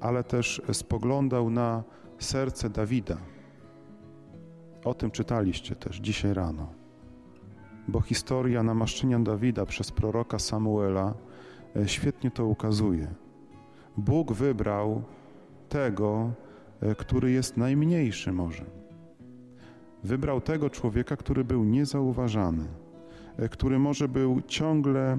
ale 0.00 0.24
też 0.24 0.62
spoglądał 0.72 1.50
na 1.50 1.84
serce 2.18 2.70
Dawida. 2.70 3.16
O 4.84 4.94
tym 4.94 5.10
czytaliście 5.10 5.76
też 5.76 5.96
dzisiaj 5.96 6.34
rano, 6.34 6.68
bo 7.88 8.00
historia 8.00 8.62
namaszczenia 8.62 9.18
Dawida 9.18 9.66
przez 9.66 9.92
proroka 9.92 10.38
Samuela 10.38 11.14
e, 11.76 11.88
świetnie 11.88 12.30
to 12.30 12.46
ukazuje. 12.46 13.14
Bóg 13.96 14.32
wybrał 14.32 15.02
tego, 15.68 16.30
e, 16.80 16.94
który 16.94 17.30
jest 17.30 17.56
najmniejszy 17.56 18.32
może. 18.32 18.85
Wybrał 20.06 20.40
tego 20.40 20.70
człowieka, 20.70 21.16
który 21.16 21.44
był 21.44 21.64
niezauważany, 21.64 22.64
e, 23.36 23.48
który 23.48 23.78
może 23.78 24.08
był 24.08 24.40
ciągle 24.46 25.12
e, 25.12 25.18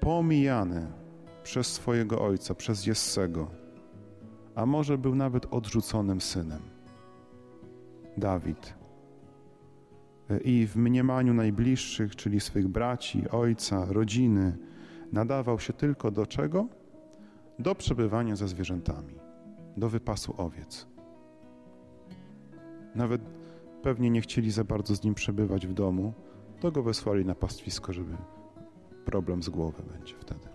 pomijany 0.00 0.86
przez 1.42 1.66
swojego 1.66 2.22
ojca, 2.22 2.54
przez 2.54 2.86
Jessego, 2.86 3.50
a 4.54 4.66
może 4.66 4.98
był 4.98 5.14
nawet 5.14 5.46
odrzuconym 5.50 6.20
synem. 6.20 6.62
Dawid. 8.16 8.74
I 10.44 10.66
w 10.66 10.76
mniemaniu 10.76 11.34
najbliższych, 11.34 12.16
czyli 12.16 12.40
swych 12.40 12.68
braci, 12.68 13.28
ojca, 13.30 13.84
rodziny, 13.84 14.56
nadawał 15.12 15.58
się 15.60 15.72
tylko 15.72 16.10
do 16.10 16.26
czego? 16.26 16.68
do 17.58 17.74
przebywania 17.74 18.36
ze 18.36 18.48
zwierzętami, 18.48 19.14
do 19.76 19.88
wypasu 19.88 20.34
owiec. 20.36 20.86
Nawet 22.94 23.20
pewnie 23.84 24.10
nie 24.10 24.20
chcieli 24.20 24.50
za 24.50 24.64
bardzo 24.64 24.96
z 24.96 25.04
nim 25.04 25.14
przebywać 25.14 25.66
w 25.66 25.72
domu, 25.72 26.12
to 26.60 26.72
go 26.72 26.82
wysłali 26.82 27.24
na 27.24 27.34
pastwisko, 27.34 27.92
żeby 27.92 28.16
problem 29.04 29.42
z 29.42 29.48
głowy 29.48 29.82
będzie 29.92 30.14
wtedy. 30.18 30.48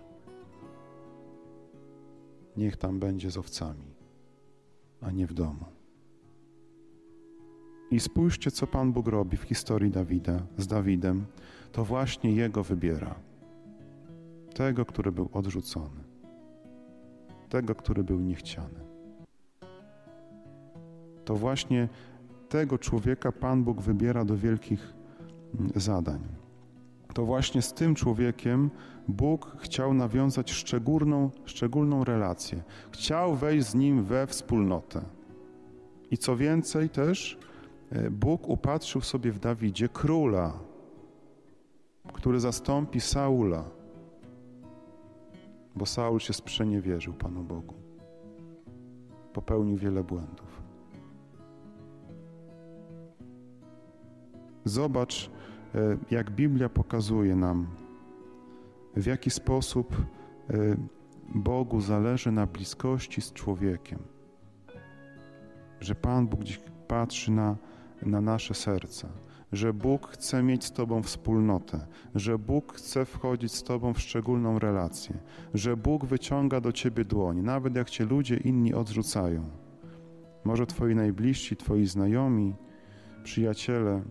Niech 2.56 2.76
tam 2.76 2.98
będzie 2.98 3.30
z 3.30 3.36
owcami, 3.36 3.94
a 5.00 5.10
nie 5.10 5.26
w 5.26 5.34
domu. 5.34 5.64
I 7.90 8.00
spójrzcie, 8.00 8.50
co 8.50 8.66
Pan 8.66 8.92
Bóg 8.92 9.08
robi 9.08 9.36
w 9.36 9.42
historii 9.42 9.90
Dawida 9.90 10.46
z 10.58 10.66
Dawidem. 10.66 11.26
To 11.72 11.84
właśnie 11.84 12.32
jego 12.32 12.62
wybiera. 12.62 13.14
Tego, 14.54 14.84
który 14.84 15.12
był 15.12 15.28
odrzucony 15.32 16.10
tego, 17.50 17.74
który 17.74 18.04
był 18.04 18.20
niechciany. 18.20 18.80
To 21.24 21.36
właśnie 21.36 21.88
tego 22.50 22.78
człowieka 22.78 23.32
Pan 23.32 23.64
Bóg 23.64 23.80
wybiera 23.80 24.24
do 24.24 24.36
wielkich 24.36 24.94
mm, 25.54 25.72
zadań. 25.76 26.20
To 27.14 27.24
właśnie 27.24 27.62
z 27.62 27.72
tym 27.72 27.94
człowiekiem 27.94 28.70
Bóg 29.08 29.56
chciał 29.58 29.94
nawiązać 29.94 30.52
szczególną, 30.52 31.30
szczególną 31.44 32.04
relację. 32.04 32.62
Chciał 32.90 33.34
wejść 33.34 33.66
z 33.66 33.74
nim 33.74 34.04
we 34.04 34.26
wspólnotę. 34.26 35.02
I 36.10 36.18
co 36.18 36.36
więcej 36.36 36.88
też, 36.88 37.38
e, 37.90 38.10
Bóg 38.10 38.48
upatrzył 38.48 39.00
sobie 39.00 39.32
w 39.32 39.38
Dawidzie 39.38 39.88
króla, 39.88 40.58
który 42.12 42.40
zastąpi 42.40 43.00
Saula 43.00 43.80
bo 45.76 45.86
Saul 45.86 46.20
się 46.20 46.32
sprzeniewierzył 46.32 47.14
Panu 47.14 47.44
Bogu. 47.44 47.74
Popełnił 49.32 49.76
wiele 49.76 50.04
błędów. 50.04 50.49
Zobacz, 54.64 55.30
e, 55.74 55.96
jak 56.10 56.30
Biblia 56.30 56.68
pokazuje 56.68 57.36
nam, 57.36 57.66
w 58.96 59.06
jaki 59.06 59.30
sposób 59.30 59.96
e, 60.50 60.76
Bogu 61.34 61.80
zależy 61.80 62.32
na 62.32 62.46
bliskości 62.46 63.20
z 63.20 63.32
człowiekiem. 63.32 63.98
Że 65.80 65.94
Pan 65.94 66.26
Bóg 66.26 66.40
gdzieś 66.40 66.60
patrzy 66.88 67.32
na, 67.32 67.56
na 68.02 68.20
nasze 68.20 68.54
serca 68.54 69.08
że 69.52 69.72
Bóg 69.72 70.08
chce 70.08 70.42
mieć 70.42 70.64
z 70.64 70.72
Tobą 70.72 71.02
wspólnotę, 71.02 71.86
że 72.14 72.38
Bóg 72.38 72.72
chce 72.72 73.04
wchodzić 73.04 73.52
z 73.52 73.62
Tobą 73.62 73.94
w 73.94 74.00
szczególną 74.00 74.58
relację, 74.58 75.18
że 75.54 75.76
Bóg 75.76 76.04
wyciąga 76.04 76.60
do 76.60 76.72
Ciebie 76.72 77.04
dłoń, 77.04 77.42
nawet 77.42 77.76
jak 77.76 77.90
Cię 77.90 78.04
ludzie 78.04 78.36
inni 78.36 78.74
odrzucają. 78.74 79.44
Może 80.44 80.66
Twoi 80.66 80.94
najbliżsi, 80.94 81.56
Twoi 81.56 81.86
znajomi, 81.86 82.54
przyjaciele 83.22 84.02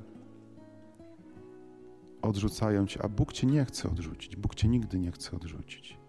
odrzucają 2.21 2.87
Cię, 2.87 3.01
a 3.03 3.07
Bóg 3.07 3.33
Cię 3.33 3.47
nie 3.47 3.65
chce 3.65 3.89
odrzucić. 3.89 4.35
Bóg 4.35 4.55
Cię 4.55 4.67
nigdy 4.67 4.99
nie 4.99 5.11
chce 5.11 5.35
odrzucić. 5.35 5.99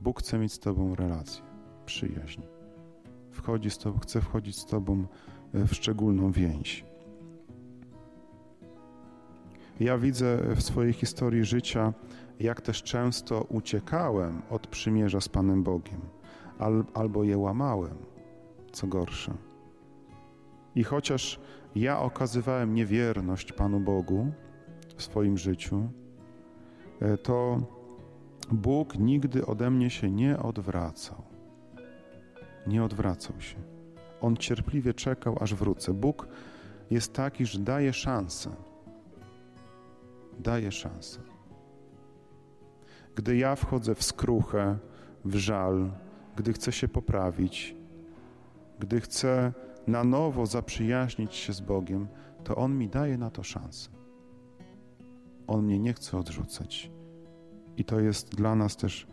Bóg 0.00 0.20
chce 0.20 0.38
mieć 0.38 0.52
z 0.52 0.58
Tobą 0.58 0.94
relację, 0.94 1.42
przyjaźń. 1.86 2.42
Wchodzi 3.30 3.70
z 3.70 3.78
Tobą, 3.78 3.98
chce 3.98 4.20
wchodzić 4.20 4.58
z 4.58 4.66
Tobą 4.66 5.06
w 5.54 5.74
szczególną 5.74 6.32
więź. 6.32 6.84
Ja 9.80 9.98
widzę 9.98 10.54
w 10.56 10.62
swojej 10.62 10.92
historii 10.92 11.44
życia, 11.44 11.92
jak 12.40 12.60
też 12.60 12.82
często 12.82 13.42
uciekałem 13.42 14.42
od 14.50 14.66
przymierza 14.66 15.20
z 15.20 15.28
Panem 15.28 15.62
Bogiem, 15.62 16.00
al, 16.58 16.84
albo 16.94 17.24
je 17.24 17.38
łamałem, 17.38 17.96
co 18.72 18.86
gorsze. 18.86 19.34
I 20.74 20.84
chociaż 20.84 21.40
ja 21.74 22.00
okazywałem 22.00 22.74
niewierność 22.74 23.52
Panu 23.52 23.80
Bogu 23.80 24.32
w 24.96 25.02
swoim 25.02 25.38
życiu, 25.38 25.88
e, 27.00 27.18
to 27.18 27.58
Bóg 28.52 28.98
nigdy 28.98 29.46
ode 29.46 29.70
mnie 29.70 29.90
się 29.90 30.10
nie 30.10 30.38
odwracał. 30.38 31.22
Nie 32.66 32.84
odwracał 32.84 33.40
się. 33.40 33.56
On 34.20 34.36
cierpliwie 34.36 34.94
czekał, 34.94 35.36
aż 35.40 35.54
wrócę. 35.54 35.92
Bóg 35.92 36.28
jest 36.90 37.12
taki, 37.12 37.46
że 37.46 37.58
daje 37.58 37.92
szansę 37.92 38.50
daje 40.40 40.72
szansę. 40.72 41.20
Gdy 43.14 43.36
ja 43.36 43.56
wchodzę 43.56 43.94
w 43.94 44.02
skruchę, 44.02 44.78
w 45.24 45.36
żal, 45.36 45.90
gdy 46.36 46.52
chcę 46.52 46.72
się 46.72 46.88
poprawić, 46.88 47.76
gdy 48.78 49.00
chcę 49.00 49.52
na 49.86 50.04
nowo 50.04 50.46
zaprzyjaźnić 50.46 51.34
się 51.34 51.52
z 51.52 51.60
Bogiem, 51.60 52.08
to 52.44 52.56
On 52.56 52.78
mi 52.78 52.88
daje 52.88 53.18
na 53.18 53.30
to 53.30 53.42
szansę. 53.42 53.90
On 55.46 55.64
mnie 55.64 55.78
nie 55.78 55.92
chce 55.92 56.18
odrzucać. 56.18 56.90
I 57.76 57.84
to 57.84 58.00
jest 58.00 58.34
dla 58.34 58.54
nas 58.54 58.76
też 58.76 59.06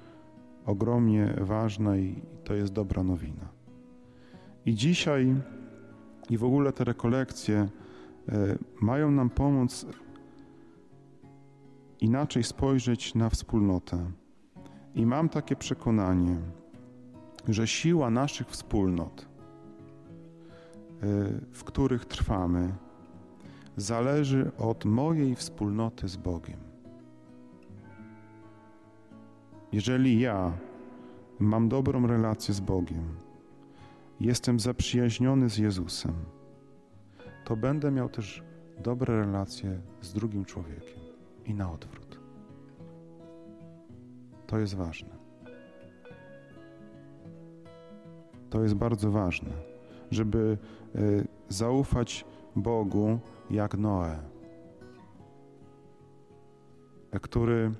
ogromnie 0.65 1.33
ważne 1.41 2.01
i 2.01 2.21
to 2.43 2.53
jest 2.53 2.73
dobra 2.73 3.03
nowina. 3.03 3.49
I 4.65 4.75
dzisiaj 4.75 5.35
i 6.29 6.37
w 6.37 6.43
ogóle 6.43 6.73
te 6.73 6.83
rekolekcje 6.83 7.57
e, 7.57 8.57
mają 8.81 9.11
nam 9.11 9.29
pomóc 9.29 9.85
inaczej 12.01 12.43
spojrzeć 12.43 13.15
na 13.15 13.29
wspólnotę. 13.29 14.11
I 14.95 15.05
mam 15.05 15.29
takie 15.29 15.55
przekonanie, 15.55 16.37
że 17.47 17.67
siła 17.67 18.09
naszych 18.09 18.47
wspólnot, 18.47 19.21
y, 19.21 19.25
w 21.51 21.63
których 21.63 22.05
trwamy, 22.05 22.73
zależy 23.81 24.51
od 24.57 24.85
mojej 24.85 25.35
wspólnoty 25.35 26.07
z 26.07 26.17
Bogiem. 26.17 26.59
Jeżeli 29.71 30.19
ja 30.19 30.53
mam 31.39 31.69
dobrą 31.69 32.07
relację 32.07 32.53
z 32.53 32.59
Bogiem, 32.59 33.03
jestem 34.19 34.59
zaprzyjaźniony 34.59 35.49
z 35.49 35.57
Jezusem, 35.57 36.13
to 37.45 37.55
będę 37.55 37.91
miał 37.91 38.09
też 38.09 38.43
dobre 38.83 39.19
relacje 39.19 39.81
z 40.01 40.13
drugim 40.13 40.45
człowiekiem 40.45 40.99
i 41.45 41.53
na 41.53 41.71
odwrót. 41.71 42.19
To 44.47 44.59
jest 44.59 44.75
ważne. 44.75 45.09
To 48.49 48.63
jest 48.63 48.75
bardzo 48.75 49.11
ważne, 49.11 49.51
żeby 50.11 50.57
e, 50.95 50.99
zaufać 51.49 52.25
Bogu 52.55 53.19
jak 53.49 53.77
Noe, 53.77 54.19
który 57.21 57.71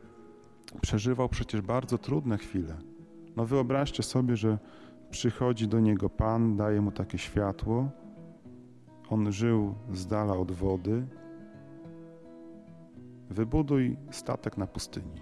przeżywał 0.81 1.29
przecież 1.29 1.61
bardzo 1.61 1.97
trudne 1.97 2.37
chwile. 2.37 2.77
No 3.35 3.45
wyobraźcie 3.45 4.03
sobie, 4.03 4.37
że 4.37 4.57
przychodzi 5.09 5.67
do 5.67 5.79
niego 5.79 6.09
Pan, 6.09 6.57
daje 6.57 6.81
mu 6.81 6.91
takie 6.91 7.17
światło. 7.17 7.89
On 9.09 9.31
żył 9.31 9.75
z 9.93 10.07
dala 10.07 10.33
od 10.33 10.51
wody. 10.51 11.07
Wybuduj 13.29 13.97
statek 14.11 14.57
na 14.57 14.67
pustyni. 14.67 15.21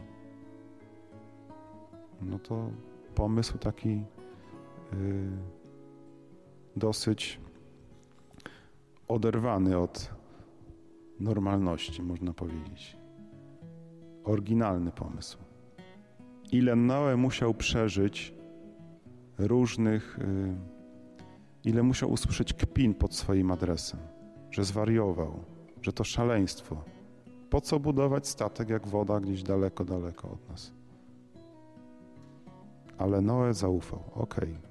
No 2.22 2.40
to 2.40 2.70
pomysł 3.16 3.58
taki 3.58 3.90
yy, 3.90 4.04
dosyć 6.76 7.40
oderwany 9.10 9.78
od 9.78 10.10
normalności, 11.19 12.02
można 12.02 12.34
powiedzieć. 12.34 12.98
Oryginalny 14.24 14.91
pomysł. 14.91 15.38
Ile 16.52 16.76
Noe 16.76 17.17
musiał 17.17 17.54
przeżyć 17.54 18.34
różnych, 19.38 20.19
y, 20.19 20.56
ile 21.63 21.84
musiał 21.84 22.12
usłyszeć 22.12 22.54
kpin 22.54 22.93
pod 22.93 23.15
swoim 23.15 23.52
adresem, 23.52 24.00
że 24.52 24.63
zwariował, 24.63 25.43
że 25.82 25.93
to 25.93 26.04
szaleństwo. 26.04 26.84
Po 27.50 27.62
co 27.62 27.80
budować 27.80 28.28
statek, 28.28 28.69
jak 28.69 28.88
woda 28.88 29.19
gdzieś 29.19 29.43
daleko, 29.43 29.86
daleko 29.86 30.32
od 30.32 30.50
nas? 30.50 30.74
Ale 32.98 33.22
Noe 33.22 33.54
zaufał. 33.54 34.04
Okej, 34.13 34.50
okay. 34.50 34.69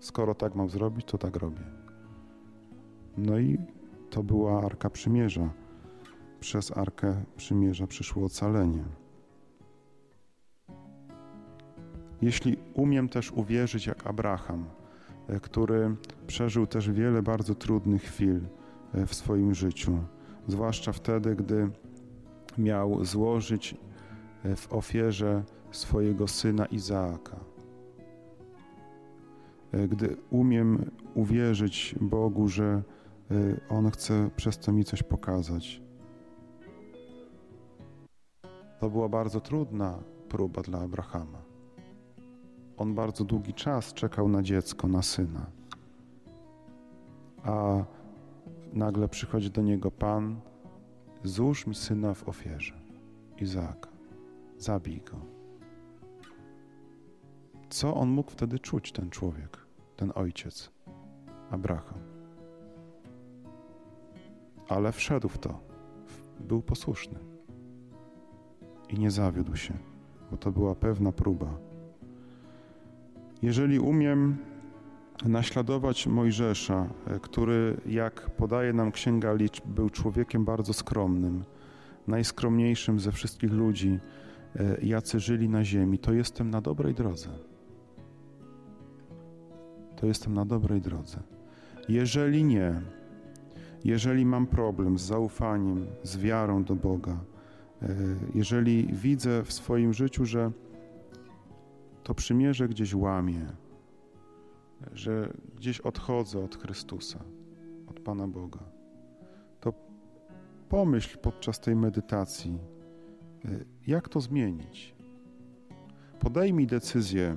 skoro 0.00 0.34
tak 0.34 0.54
mam 0.54 0.68
zrobić, 0.68 1.06
to 1.06 1.18
tak 1.18 1.36
robię. 1.36 1.81
No 3.18 3.38
i 3.38 3.58
to 4.10 4.22
była 4.22 4.62
Arka 4.62 4.90
Przymierza. 4.90 5.50
Przez 6.40 6.76
Arkę 6.76 7.24
Przymierza 7.36 7.86
przyszło 7.86 8.24
ocalenie. 8.24 8.84
Jeśli 12.22 12.56
umiem 12.74 13.08
też 13.08 13.32
uwierzyć 13.32 13.86
jak 13.86 14.06
Abraham, 14.06 14.64
e, 15.28 15.40
który 15.40 15.96
przeżył 16.26 16.66
też 16.66 16.90
wiele 16.90 17.22
bardzo 17.22 17.54
trudnych 17.54 18.02
chwil 18.02 18.40
e, 18.94 19.06
w 19.06 19.14
swoim 19.14 19.54
życiu, 19.54 19.98
zwłaszcza 20.48 20.92
wtedy, 20.92 21.36
gdy 21.36 21.70
miał 22.58 23.04
złożyć 23.04 23.76
e, 24.44 24.56
w 24.56 24.72
ofierze 24.72 25.42
swojego 25.70 26.28
syna 26.28 26.66
Izaaka. 26.66 27.36
Gdy 29.88 30.16
umiem 30.30 30.90
uwierzyć 31.14 31.94
Bogu, 32.00 32.48
że 32.48 32.82
On 33.68 33.90
chce 33.90 34.30
przez 34.36 34.58
to 34.58 34.72
mi 34.72 34.84
coś 34.84 35.02
pokazać. 35.02 35.82
To 38.80 38.90
była 38.90 39.08
bardzo 39.08 39.40
trudna 39.40 39.98
próba 40.28 40.62
dla 40.62 40.80
Abrahama. 40.80 41.42
On 42.76 42.94
bardzo 42.94 43.24
długi 43.24 43.54
czas 43.54 43.94
czekał 43.94 44.28
na 44.28 44.42
dziecko, 44.42 44.88
na 44.88 45.02
syna. 45.02 45.46
A 47.44 47.84
nagle 48.72 49.08
przychodzi 49.08 49.50
do 49.50 49.62
niego 49.62 49.90
Pan, 49.90 50.40
złóż 51.24 51.66
mi 51.66 51.74
syna 51.74 52.14
w 52.14 52.28
ofierze, 52.28 52.74
Izaaka, 53.40 53.90
zabij 54.58 55.00
go. 55.00 55.16
Co 57.70 57.94
on 57.94 58.10
mógł 58.10 58.30
wtedy 58.30 58.58
czuć, 58.58 58.92
ten 58.92 59.10
człowiek, 59.10 59.58
ten 59.96 60.12
ojciec, 60.14 60.70
Abraham? 61.50 62.11
Ale 64.74 64.92
wszedł 64.92 65.28
w 65.28 65.38
to, 65.38 65.60
był 66.40 66.62
posłuszny 66.62 67.18
i 68.88 68.98
nie 68.98 69.10
zawiódł 69.10 69.56
się, 69.56 69.74
bo 70.30 70.36
to 70.36 70.52
była 70.52 70.74
pewna 70.74 71.12
próba 71.12 71.72
jeżeli 73.42 73.78
umiem 73.78 74.36
naśladować 75.24 76.06
Mojżesza, 76.06 76.86
e, 77.06 77.20
który, 77.20 77.76
jak 77.86 78.30
podaje 78.30 78.72
nam 78.72 78.92
Księga 78.92 79.32
Liczb, 79.32 79.66
był 79.66 79.90
człowiekiem 79.90 80.44
bardzo 80.44 80.72
skromnym, 80.72 81.44
najskromniejszym 82.06 83.00
ze 83.00 83.12
wszystkich 83.12 83.52
ludzi, 83.52 83.98
e, 84.56 84.76
jacy 84.82 85.20
żyli 85.20 85.48
na 85.48 85.64
ziemi, 85.64 85.98
to 85.98 86.12
jestem 86.12 86.50
na 86.50 86.60
dobrej 86.60 86.94
drodze. 86.94 87.28
To 89.96 90.06
jestem 90.06 90.34
na 90.34 90.44
dobrej 90.44 90.80
drodze. 90.80 91.22
Jeżeli 91.88 92.44
nie, 92.44 92.82
jeżeli 93.84 94.26
mam 94.26 94.46
problem 94.46 94.98
z 94.98 95.02
zaufaniem, 95.02 95.86
z 96.02 96.16
wiarą 96.16 96.64
do 96.64 96.74
Boga, 96.74 97.24
e, 97.82 97.88
jeżeli 98.34 98.86
widzę 98.92 99.42
w 99.44 99.52
swoim 99.52 99.92
życiu, 99.92 100.24
że 100.24 100.52
to 102.02 102.14
przymierze 102.14 102.68
gdzieś 102.68 102.94
łamie, 102.94 103.46
że 104.92 105.32
gdzieś 105.56 105.80
odchodzę 105.80 106.44
od 106.44 106.56
Chrystusa, 106.56 107.18
od 107.86 108.00
Pana 108.00 108.28
Boga, 108.28 108.60
to 109.60 109.72
pomyśl 110.68 111.18
podczas 111.18 111.60
tej 111.60 111.76
medytacji, 111.76 112.58
y, 113.44 113.64
jak 113.86 114.08
to 114.08 114.20
zmienić. 114.20 114.94
Podejmij 116.20 116.66
decyzję, 116.66 117.36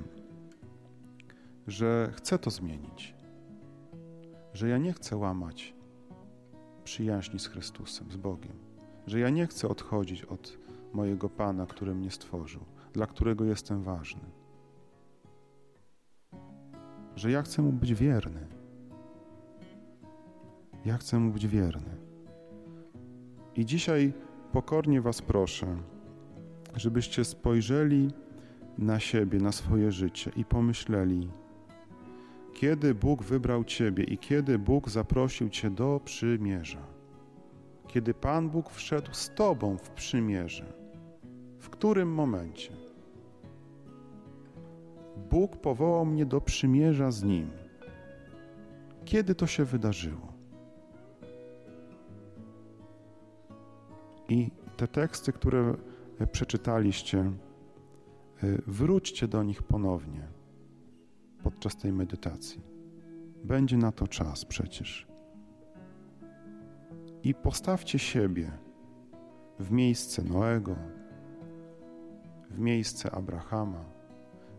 że 1.66 2.12
chcę 2.16 2.38
to 2.38 2.50
zmienić, 2.50 3.14
że 4.52 4.68
ja 4.68 4.78
nie 4.78 4.92
chcę 4.92 5.16
łamać 5.16 5.75
przyjaźni 6.86 7.38
z 7.38 7.46
Chrystusem, 7.46 8.12
z 8.12 8.16
Bogiem, 8.16 8.56
że 9.06 9.20
ja 9.20 9.30
nie 9.30 9.46
chcę 9.46 9.68
odchodzić 9.68 10.22
od 10.22 10.58
mojego 10.92 11.28
Pana, 11.28 11.66
który 11.66 11.94
mnie 11.94 12.10
stworzył, 12.10 12.60
dla 12.92 13.06
którego 13.06 13.44
jestem 13.44 13.82
ważny 13.82 14.20
że 17.16 17.30
ja 17.30 17.42
chcę 17.42 17.62
mu 17.62 17.72
być 17.72 17.94
wierny. 17.94 18.46
Ja 20.84 20.96
chcę 20.98 21.18
mu 21.18 21.32
być 21.32 21.46
wierny. 21.46 21.96
I 23.54 23.66
dzisiaj 23.66 24.12
pokornie 24.52 25.00
Was 25.00 25.22
proszę, 25.22 25.76
żebyście 26.74 27.24
spojrzeli 27.24 28.10
na 28.78 29.00
siebie, 29.00 29.38
na 29.38 29.52
swoje 29.52 29.92
życie 29.92 30.30
i 30.36 30.44
pomyśleli, 30.44 31.28
kiedy 32.56 32.94
Bóg 32.94 33.22
wybrał 33.22 33.64
Ciebie 33.64 34.04
i 34.04 34.18
kiedy 34.18 34.58
Bóg 34.58 34.88
zaprosił 34.88 35.48
Cię 35.48 35.70
do 35.70 36.00
przymierza. 36.04 36.86
Kiedy 37.86 38.14
Pan 38.14 38.50
Bóg 38.50 38.70
wszedł 38.70 39.14
z 39.14 39.34
Tobą 39.34 39.76
w 39.76 39.90
przymierze. 39.90 40.72
W 41.58 41.70
którym 41.70 42.12
momencie? 42.12 42.72
Bóg 45.30 45.56
powołał 45.56 46.06
mnie 46.06 46.26
do 46.26 46.40
przymierza 46.40 47.10
z 47.10 47.22
Nim. 47.22 47.50
Kiedy 49.04 49.34
to 49.34 49.46
się 49.46 49.64
wydarzyło? 49.64 50.32
I 54.28 54.50
te 54.76 54.88
teksty, 54.88 55.32
które 55.32 55.74
przeczytaliście, 56.32 57.18
e, 57.18 57.32
wróćcie 58.66 59.28
do 59.28 59.42
nich 59.42 59.62
ponownie 59.62 60.45
podczas 61.42 61.76
tej 61.76 61.92
medytacji. 61.92 62.60
Będzie 63.44 63.76
na 63.76 63.92
to 63.92 64.08
czas 64.08 64.44
przecież. 64.44 65.06
I 67.22 67.34
postawcie 67.34 67.98
siebie 67.98 68.52
w 69.58 69.70
miejsce 69.70 70.22
Noego, 70.22 70.76
w 72.50 72.58
miejsce 72.58 73.10
Abrahama 73.10 73.96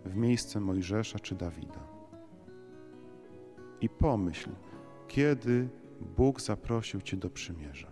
w 0.08 0.16
miejsce 0.16 0.60
Mojżesza 0.60 1.20
czy 1.20 1.36
Dawida. 1.36 1.88
I 3.82 3.90
pomyśl, 3.90 4.50
kiedy 5.08 5.70
Bóg 6.18 6.42
zaprosił 6.42 7.02
Cię 7.02 7.18
do 7.18 7.30
przymierza. 7.30 7.92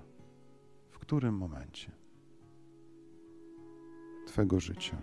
W 0.89 0.99
którym 0.99 1.37
momencie 1.37 1.91
Twego 4.27 4.59
życia. 4.59 4.97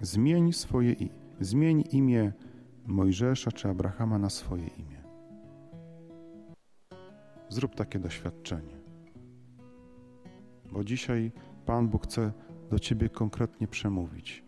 Zmień 0.00 0.52
swoje 0.52 0.94
zmień 1.40 1.84
imię 1.92 2.32
Mojżesza 2.86 3.52
czy 3.52 3.68
Abrahama 3.68 4.18
na 4.18 4.30
swoje 4.30 4.66
imię. 4.66 5.02
Zrób 7.48 7.74
takie 7.74 7.98
doświadczenie. 7.98 8.76
Bo 10.72 10.84
dzisiaj 10.84 11.32
Pan 11.66 11.88
Bóg 11.88 12.04
chce 12.04 12.32
do 12.70 12.78
Ciebie 12.78 13.08
konkretnie 13.08 13.68
przemówić. 13.68 14.44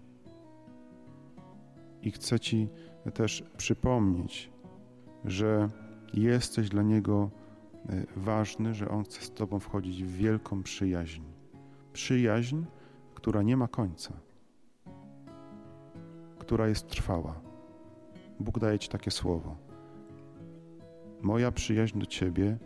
I 2.03 2.11
chcę 2.11 2.41
Ci 2.41 2.69
też 3.15 3.45
przypomnieć, 3.57 4.51
że 5.25 5.69
jesteś 6.15 6.69
dla 6.69 6.83
Niego 6.83 7.31
e, 7.89 8.07
ważny, 8.17 8.75
że 8.75 8.89
On 8.89 9.05
chce 9.05 9.21
z 9.21 9.31
Tobą 9.31 9.61
wchodzić 9.61 10.05
w 10.05 10.17
wielką 10.17 10.63
przyjaźń. 10.63 11.23
Przyjaźń, 11.93 12.65
która 13.15 13.43
nie 13.43 13.57
ma 13.57 13.69
końca, 13.69 14.28
która 16.49 16.69
jest 16.69 16.89
trwała. 16.89 17.41
Bóg 18.41 18.59
daje 18.59 18.79
Ci 18.79 18.89
takie 18.89 19.11
słowo. 19.11 19.57
Moja 21.23 21.53
przyjaźń 21.53 21.99
do 21.99 22.07
Ciebie 22.07 22.59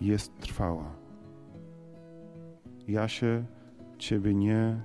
jest 0.00 0.38
trwała. 0.40 0.92
Ja 2.88 3.08
się 3.08 3.44
Ciebie 3.98 4.34
nie, 4.34 4.56
e, 4.56 4.80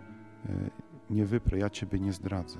nie 1.09 1.25
wyprę, 1.25 1.57
ja 1.57 1.69
Ciebie 1.69 1.99
nie 1.99 2.13
zdradzę. 2.13 2.59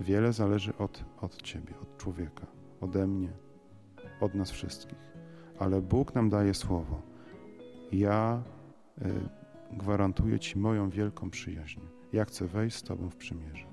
Wiele 0.00 0.32
zależy 0.32 0.76
od, 0.76 1.04
od 1.20 1.42
Ciebie, 1.42 1.74
od 1.82 1.96
człowieka, 1.96 2.46
ode 2.80 3.06
mnie, 3.06 3.32
od 4.20 4.34
nas 4.34 4.50
wszystkich. 4.50 4.98
Ale 5.58 5.82
Bóg 5.82 6.14
nam 6.14 6.28
daje 6.28 6.54
słowo. 6.54 7.02
Ja 7.92 8.42
y, 8.98 9.10
gwarantuję 9.72 10.38
Ci 10.38 10.58
moją 10.58 10.90
wielką 10.90 11.30
przyjaźń. 11.30 11.80
Ja 12.16 12.24
chcę 12.24 12.46
wejść 12.46 12.76
z 12.76 12.82
Tobą 12.82 13.10
w 13.10 13.16
przymierze. 13.16 13.66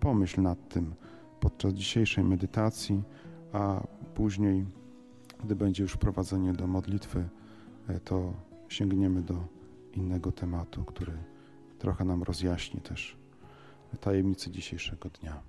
Pomyśl 0.00 0.42
nad 0.42 0.68
tym 0.68 0.94
podczas 1.40 1.72
dzisiejszej 1.74 2.24
medytacji, 2.24 3.02
a 3.52 3.86
później, 4.14 4.66
gdy 5.44 5.56
będzie 5.56 5.82
już 5.82 5.96
prowadzenie 5.96 6.52
do 6.52 6.66
modlitwy, 6.66 7.28
y, 7.90 8.00
to 8.00 8.32
sięgniemy 8.68 9.22
do 9.22 9.44
innego 9.92 10.32
tematu, 10.32 10.84
który 10.84 11.12
trochę 11.78 12.04
nam 12.04 12.22
rozjaśni 12.22 12.80
też 12.80 13.16
tajemnicy 14.00 14.50
dzisiejszego 14.50 15.08
dnia. 15.08 15.42